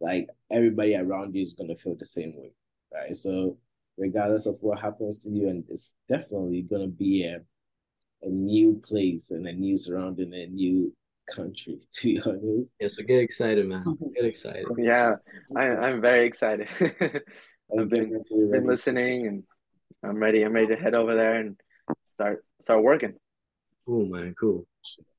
[0.00, 2.52] like everybody around you is gonna feel the same way,
[2.92, 3.16] right?
[3.16, 3.58] So
[3.96, 7.40] regardless of what happens to you, and it's definitely gonna be a
[8.22, 10.94] a new place and a new surrounding, and a new
[11.34, 12.74] country, to be honest.
[12.80, 13.84] Yeah, so get excited, man.
[14.14, 14.66] Get excited.
[14.78, 15.14] Yeah,
[15.56, 16.68] I, I'm very excited.
[17.78, 19.44] I've been, been listening and
[20.02, 20.42] I'm ready.
[20.42, 21.56] I'm ready to head over there and
[22.04, 23.14] start start working.
[23.86, 24.34] Cool, man.
[24.38, 24.66] Cool.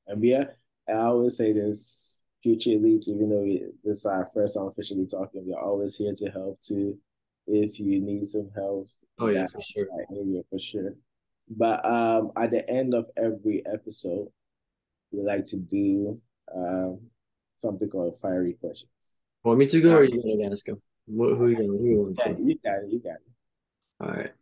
[0.06, 0.44] And yeah,
[0.88, 5.06] I always say this future elites, even though we, this is our first time officially
[5.06, 6.98] talking, we're always here to help too.
[7.46, 8.86] If you need some help,
[9.18, 10.94] oh yeah, for sure, area for sure.
[11.48, 14.28] But um, at the end of every episode,
[15.10, 16.20] we like to do
[16.54, 17.00] um,
[17.58, 18.90] something called fiery questions.
[19.44, 20.80] Want me to go, or you gonna ask him?
[21.06, 21.66] What, who you gonna?
[21.66, 22.90] Who you, yeah, you got it.
[22.90, 23.22] You got it.
[24.00, 24.32] All right.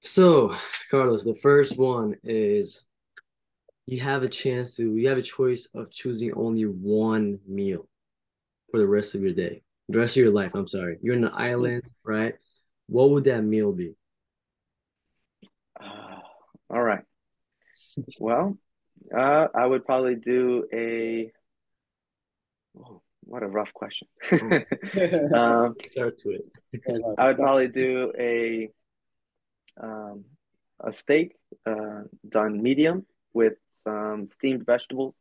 [0.00, 0.54] So,
[0.90, 2.84] Carlos, the first one is
[3.86, 7.88] you have a chance to you have a choice of choosing only one meal
[8.70, 10.54] for the rest of your day, the rest of your life.
[10.54, 12.34] I'm sorry, you're in an island, right?
[12.86, 13.94] What would that meal be?
[15.80, 16.20] Uh,
[16.70, 17.04] all right.
[18.18, 18.58] Well,
[19.16, 21.32] uh, I would probably do a.
[22.78, 24.08] Oh, what a rough question.
[24.32, 26.44] um, Start to it.
[27.18, 28.70] I would probably do a
[29.80, 30.24] um,
[30.80, 35.14] a steak uh, done medium with some steamed vegetables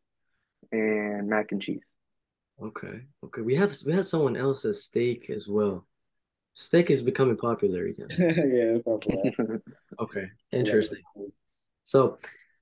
[0.72, 1.82] and mac and cheese.
[2.62, 3.02] Okay.
[3.24, 3.42] Okay.
[3.42, 5.88] We have we have someone else's steak as well.
[6.54, 8.08] Steak is becoming popular again.
[8.18, 9.62] yeah, popular.
[10.00, 10.26] okay.
[10.52, 11.02] Interesting.
[11.84, 12.18] So,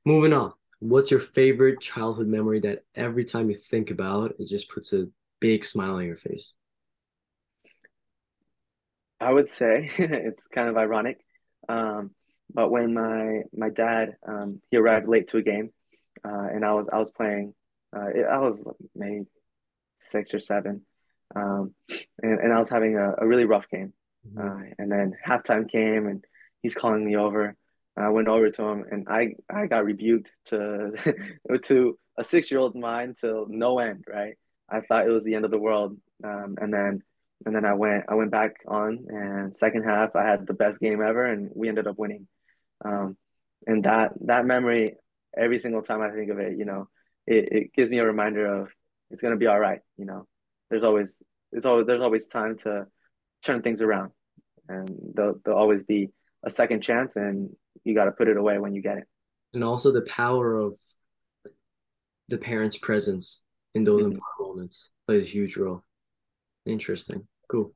[0.06, 0.54] moving on.
[0.80, 5.08] What's your favorite childhood memory that every time you think about it just puts a
[5.40, 6.54] big smile on your face?
[9.20, 11.20] I would say it's kind of ironic.
[11.70, 12.12] Um,
[12.54, 15.72] but when my my dad um, he arrived late to a game,
[16.26, 17.54] uh, and I was I was playing,
[17.96, 18.64] uh, I was
[18.96, 19.26] maybe
[20.02, 20.82] six or seven,
[21.36, 21.74] um,
[22.22, 23.94] and, and I was having a, a really rough game.
[24.28, 24.40] Mm-hmm.
[24.40, 26.24] Uh, and then halftime came, and
[26.62, 27.56] he's calling me over,
[27.98, 30.92] I went over to him and I, I got rebuked to
[31.64, 34.36] to a six year old mind till no end, right?
[34.70, 35.98] I thought it was the end of the world.
[36.24, 37.04] Um, and then
[37.46, 40.80] and then I went I went back on and second half I had the best
[40.80, 42.28] game ever and we ended up winning.
[42.84, 43.18] Um,
[43.68, 44.96] and that that memory
[45.38, 46.88] every single time I think of it, you know,
[47.28, 48.70] it, it gives me a reminder of
[49.12, 50.28] it's gonna be all right, you know.
[50.70, 51.18] There's always
[51.52, 52.86] there's always there's always time to
[53.44, 54.12] turn things around
[54.68, 56.10] and there'll, there'll always be
[56.46, 57.50] a second chance and
[57.84, 59.04] you got to put it away when you get it.
[59.54, 60.78] And also the power of
[62.30, 63.42] the parents' presence
[63.76, 64.20] in those mm-hmm.
[64.40, 65.84] moments plays a huge role.
[66.66, 67.28] Interesting.
[67.50, 67.74] Cool.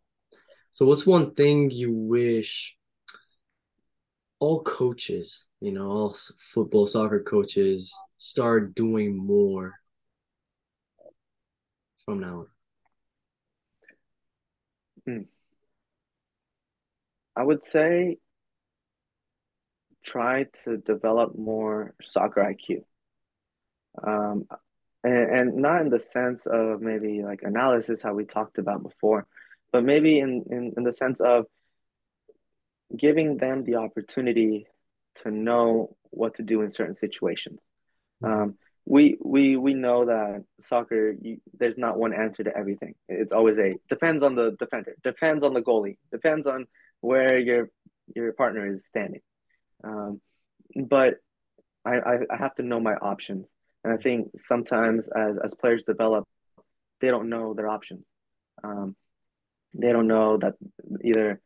[0.74, 2.78] So what's one thing you wish
[4.40, 9.74] all coaches, you know, all football, soccer coaches start doing more
[12.06, 12.48] from now on?
[15.06, 15.22] Hmm.
[17.36, 18.18] I would say
[20.04, 22.84] try to develop more soccer IQ.
[24.02, 24.46] Um,
[25.04, 29.28] and, and not in the sense of maybe like analysis, how we talked about before,
[29.72, 31.46] but maybe in, in, in the sense of
[32.96, 34.68] giving them the opportunity
[35.16, 37.60] to know what to do in certain situations.
[38.24, 38.42] Mm-hmm.
[38.42, 38.56] Um,
[38.86, 42.94] we we we know that soccer you, there's not one answer to everything.
[43.10, 46.68] It's always a depends on the defender, depends on the goalie, depends on
[47.02, 47.70] where your
[48.16, 49.22] your partner is standing.
[49.84, 50.22] Um,
[50.76, 51.16] but
[51.86, 51.98] I,
[52.32, 53.46] I, have to know my options.
[53.84, 56.28] And I think sometimes as, as players develop,
[57.00, 58.04] they don't know their options.
[58.64, 58.96] Um,
[59.74, 60.54] they don't know that
[61.04, 61.40] either,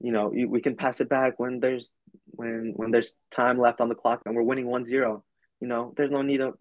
[0.00, 1.92] you know, we can pass it back when there's
[2.26, 5.22] when when there's time left on the clock and we're winning 1-0.
[5.60, 6.54] You know, there's no need to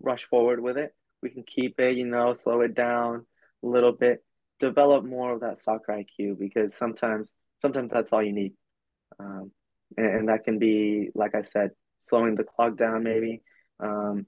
[0.00, 0.94] rush forward with it.
[1.22, 3.26] We can keep it, you know, slow it down
[3.62, 4.24] a little bit,
[4.58, 7.30] develop more of that soccer IQ because sometimes
[7.60, 8.54] sometimes that's all you need.
[9.18, 9.50] Um,
[9.96, 13.42] and, and, that can be, like I said, slowing the clock down maybe.
[13.80, 14.26] Um,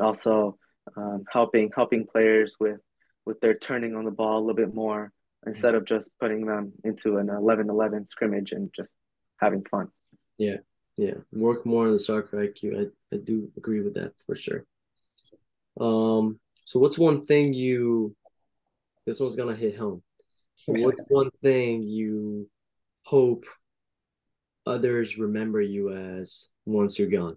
[0.00, 0.58] also
[0.96, 2.80] um, helping helping players with
[3.24, 5.12] with their turning on the ball a little bit more
[5.46, 8.90] instead of just putting them into an 11-11 scrimmage and just
[9.38, 9.88] having fun.
[10.38, 10.56] Yeah,
[10.96, 11.14] yeah.
[11.32, 12.78] Work more on the soccer IQ.
[12.80, 14.64] I, I do agree with that for sure.
[15.78, 18.16] Um, so what's one thing you
[19.06, 20.02] this one's gonna hit home.
[20.66, 22.48] What's one thing you
[23.04, 23.44] hope
[24.66, 27.36] others remember you as once you're gone?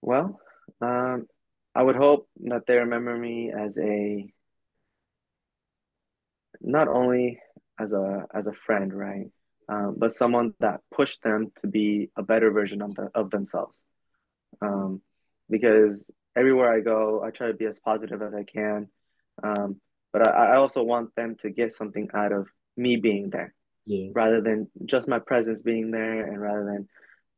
[0.00, 0.38] Well,
[0.80, 1.26] um,
[1.74, 4.32] I would hope that they remember me as a
[6.60, 7.40] not only
[7.78, 9.32] as a as a friend, right,
[9.70, 13.78] um, but someone that pushed them to be a better version of the, of themselves.
[14.60, 15.00] Um,
[15.48, 16.04] because
[16.36, 18.88] everywhere I go, I try to be as positive as I can.
[19.42, 19.80] Um,
[20.12, 23.54] but I, I also want them to get something out of me being there,
[23.86, 24.08] yeah.
[24.12, 26.88] rather than just my presence being there, and rather than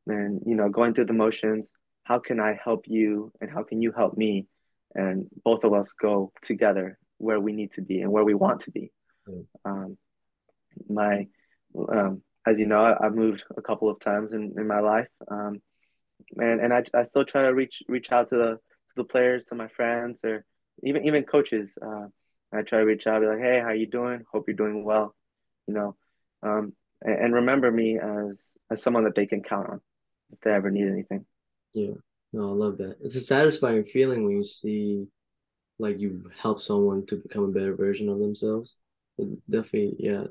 [0.05, 1.69] than you know going through the motions.
[2.03, 4.47] How can I help you, and how can you help me,
[4.95, 8.61] and both of us go together where we need to be and where we want
[8.61, 8.91] to be.
[9.27, 9.41] Yeah.
[9.63, 9.97] Um,
[10.89, 11.27] my,
[11.75, 15.61] um, as you know, I've moved a couple of times in, in my life, um,
[16.37, 19.43] and and I, I still try to reach reach out to the to the players,
[19.45, 20.45] to my friends, or
[20.83, 21.77] even even coaches.
[21.81, 22.07] Uh,
[22.53, 24.23] I try to reach out, be like, "Hey, how you doing?
[24.31, 25.15] Hope you're doing well,"
[25.67, 25.95] you know,
[26.43, 29.81] um, and, and, remember me as as someone that they can count on
[30.31, 31.25] if they ever need anything.
[31.73, 31.93] Yeah,
[32.31, 32.97] no, I love that.
[33.01, 35.07] It's a satisfying feeling when you see,
[35.79, 38.77] like, you help someone to become a better version of themselves.
[39.17, 40.25] It definitely, yeah,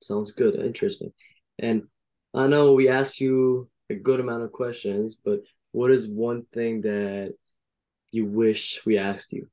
[0.00, 1.12] sounds good, interesting.
[1.58, 1.84] And
[2.34, 5.40] I know we asked you a good amount of questions, but
[5.72, 7.34] what is one thing that
[8.10, 9.48] you wish we asked you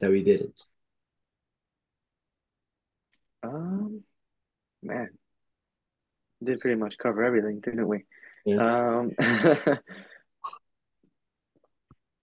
[0.00, 0.62] that we didn't?
[3.42, 4.02] Um,
[4.82, 5.10] man,
[6.42, 8.04] did pretty much cover everything, didn't we?
[8.44, 8.98] Yeah.
[8.98, 9.12] Um,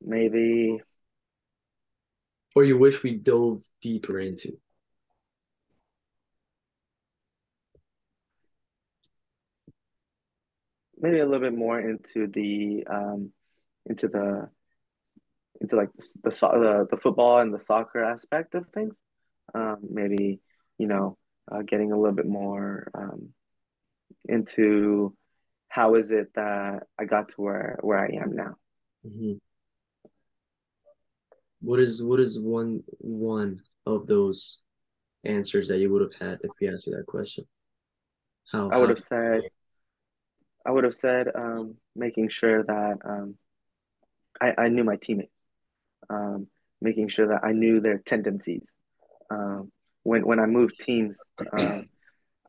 [0.01, 0.81] maybe.
[2.55, 4.57] Or you wish we dove deeper into?
[11.05, 13.31] Maybe a little bit more into the um,
[13.85, 14.49] into the
[15.61, 15.89] into like
[16.23, 18.95] the the, the football and the soccer aspect of things.
[19.53, 20.39] Um, maybe
[20.79, 21.19] you know
[21.51, 23.29] uh, getting a little bit more um,
[24.27, 25.15] into
[25.67, 28.55] how is it that I got to where where I am now.
[29.05, 29.33] Mm-hmm.
[31.61, 34.63] What is what is one one of those
[35.23, 37.45] answers that you would have had if we asked you that question?
[38.51, 39.41] How I would have said
[40.65, 43.35] I would have said um, making sure that um,
[44.41, 45.31] I, I knew my teammates
[46.09, 46.47] um,
[46.81, 48.71] making sure that I knew their tendencies.
[49.29, 49.71] Um,
[50.03, 51.19] when when I moved teams,
[51.51, 51.81] uh,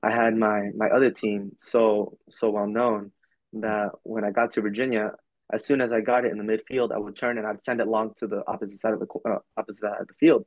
[0.03, 3.13] I had my my other team so so well known
[3.55, 5.13] that when I got to Virginia,
[5.53, 7.81] as soon as I got it in the midfield, I would turn and I'd send
[7.81, 10.45] it long to the opposite side of the uh, opposite side of the field.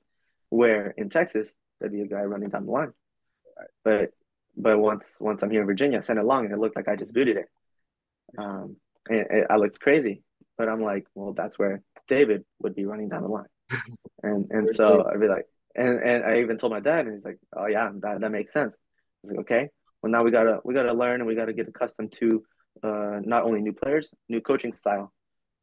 [0.49, 2.93] Where in Texas, there'd be a guy running down the line.
[3.83, 4.11] But
[4.55, 6.87] but once once I'm here in Virginia, I send it long and it looked like
[6.87, 7.49] I just booted it.
[8.37, 8.77] Um,
[9.09, 10.23] and, and I looked crazy,
[10.57, 13.45] but I'm like, well, that's where David would be running down the line.
[14.21, 17.23] And and so I'd be like, and and I even told my dad, and he's
[17.23, 18.75] like, oh yeah, that, that makes sense.
[19.23, 19.69] Was like, okay,
[20.01, 22.43] well now we gotta we gotta learn and we gotta get accustomed to
[22.83, 25.13] uh, not only new players, new coaching style,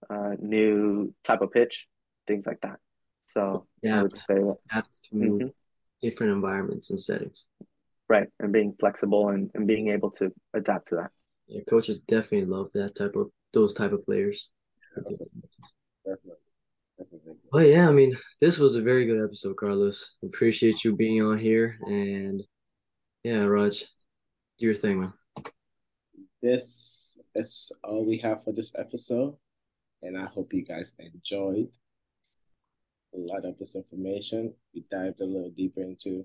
[0.08, 1.86] uh, new type of pitch,
[2.26, 2.78] things like that.
[3.26, 4.36] So yeah, I would say
[4.72, 5.48] that mm-hmm.
[6.00, 7.46] different environments and settings.
[8.08, 11.10] Right, and being flexible and, and being able to adapt to that.
[11.48, 14.50] Yeah, coaches definitely love that type of those type of players.
[14.96, 15.28] Definitely.
[16.04, 17.34] Definitely.
[17.52, 20.16] But yeah, I mean, this was a very good episode, Carlos.
[20.24, 21.78] Appreciate you being on here.
[21.86, 22.42] And
[23.22, 23.84] yeah, Raj,
[24.58, 25.12] do your thing, man.
[26.42, 29.36] This is all we have for this episode.
[30.02, 31.68] And I hope you guys enjoyed
[33.14, 34.54] a lot of this information.
[34.74, 36.24] We dived a little deeper into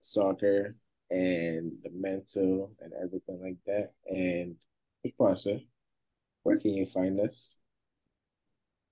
[0.00, 0.76] soccer
[1.10, 3.92] and the mental and everything like that.
[4.06, 4.56] And
[5.18, 5.58] Pastor,
[6.42, 7.56] where can you find us?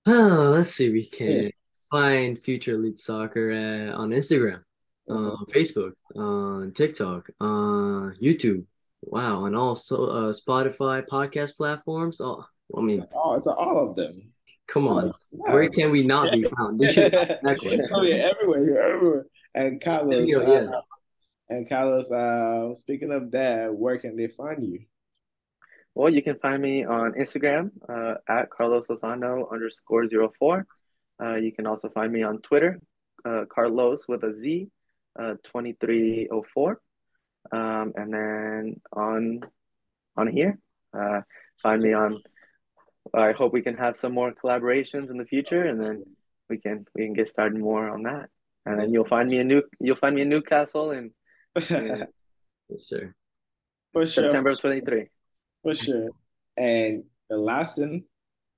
[0.05, 0.91] Oh, let's see.
[0.91, 1.49] We can yeah.
[1.91, 4.63] find Future Elite Soccer uh, on Instagram,
[5.09, 8.65] on uh, Facebook, on TikTok, on YouTube.
[9.01, 12.19] Wow, and also uh, Spotify podcast platforms.
[12.19, 12.43] Oh,
[12.75, 14.31] I mean, it's all, it's all of them.
[14.67, 16.79] Come on, where can we not be found?
[16.79, 16.97] This
[17.91, 19.25] oh yeah, everywhere, you're everywhere.
[19.55, 20.71] And Carlos, uh, yeah.
[21.49, 24.81] And Carlos, uh, speaking of that, where can they find you?
[25.95, 30.67] Well, you can find me on Instagram uh, at Carlos Lozano underscore zero four.
[31.21, 32.79] Uh, you can also find me on Twitter,
[33.25, 34.69] uh, Carlos with a Z,
[35.19, 36.81] uh, 2304.
[37.51, 39.41] Um, and then on
[40.15, 40.59] on here,
[40.93, 41.21] uh,
[41.61, 42.21] find me on.
[43.13, 46.03] I hope we can have some more collaborations in the future, and then
[46.49, 48.29] we can we can get started more on that.
[48.65, 51.11] And then you'll find me in New you'll find me in Newcastle in,
[51.55, 52.07] in
[52.69, 53.13] Yes, sir.
[53.93, 54.29] For sure.
[54.29, 55.07] September 23.
[55.63, 56.09] For sure.
[56.55, 58.03] And the last thing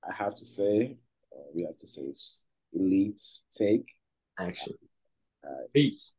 [0.03, 0.97] I have to say,
[1.31, 3.85] uh, we have to say is Elite's take.
[4.37, 4.73] Action.
[5.43, 6.15] Uh, Peace.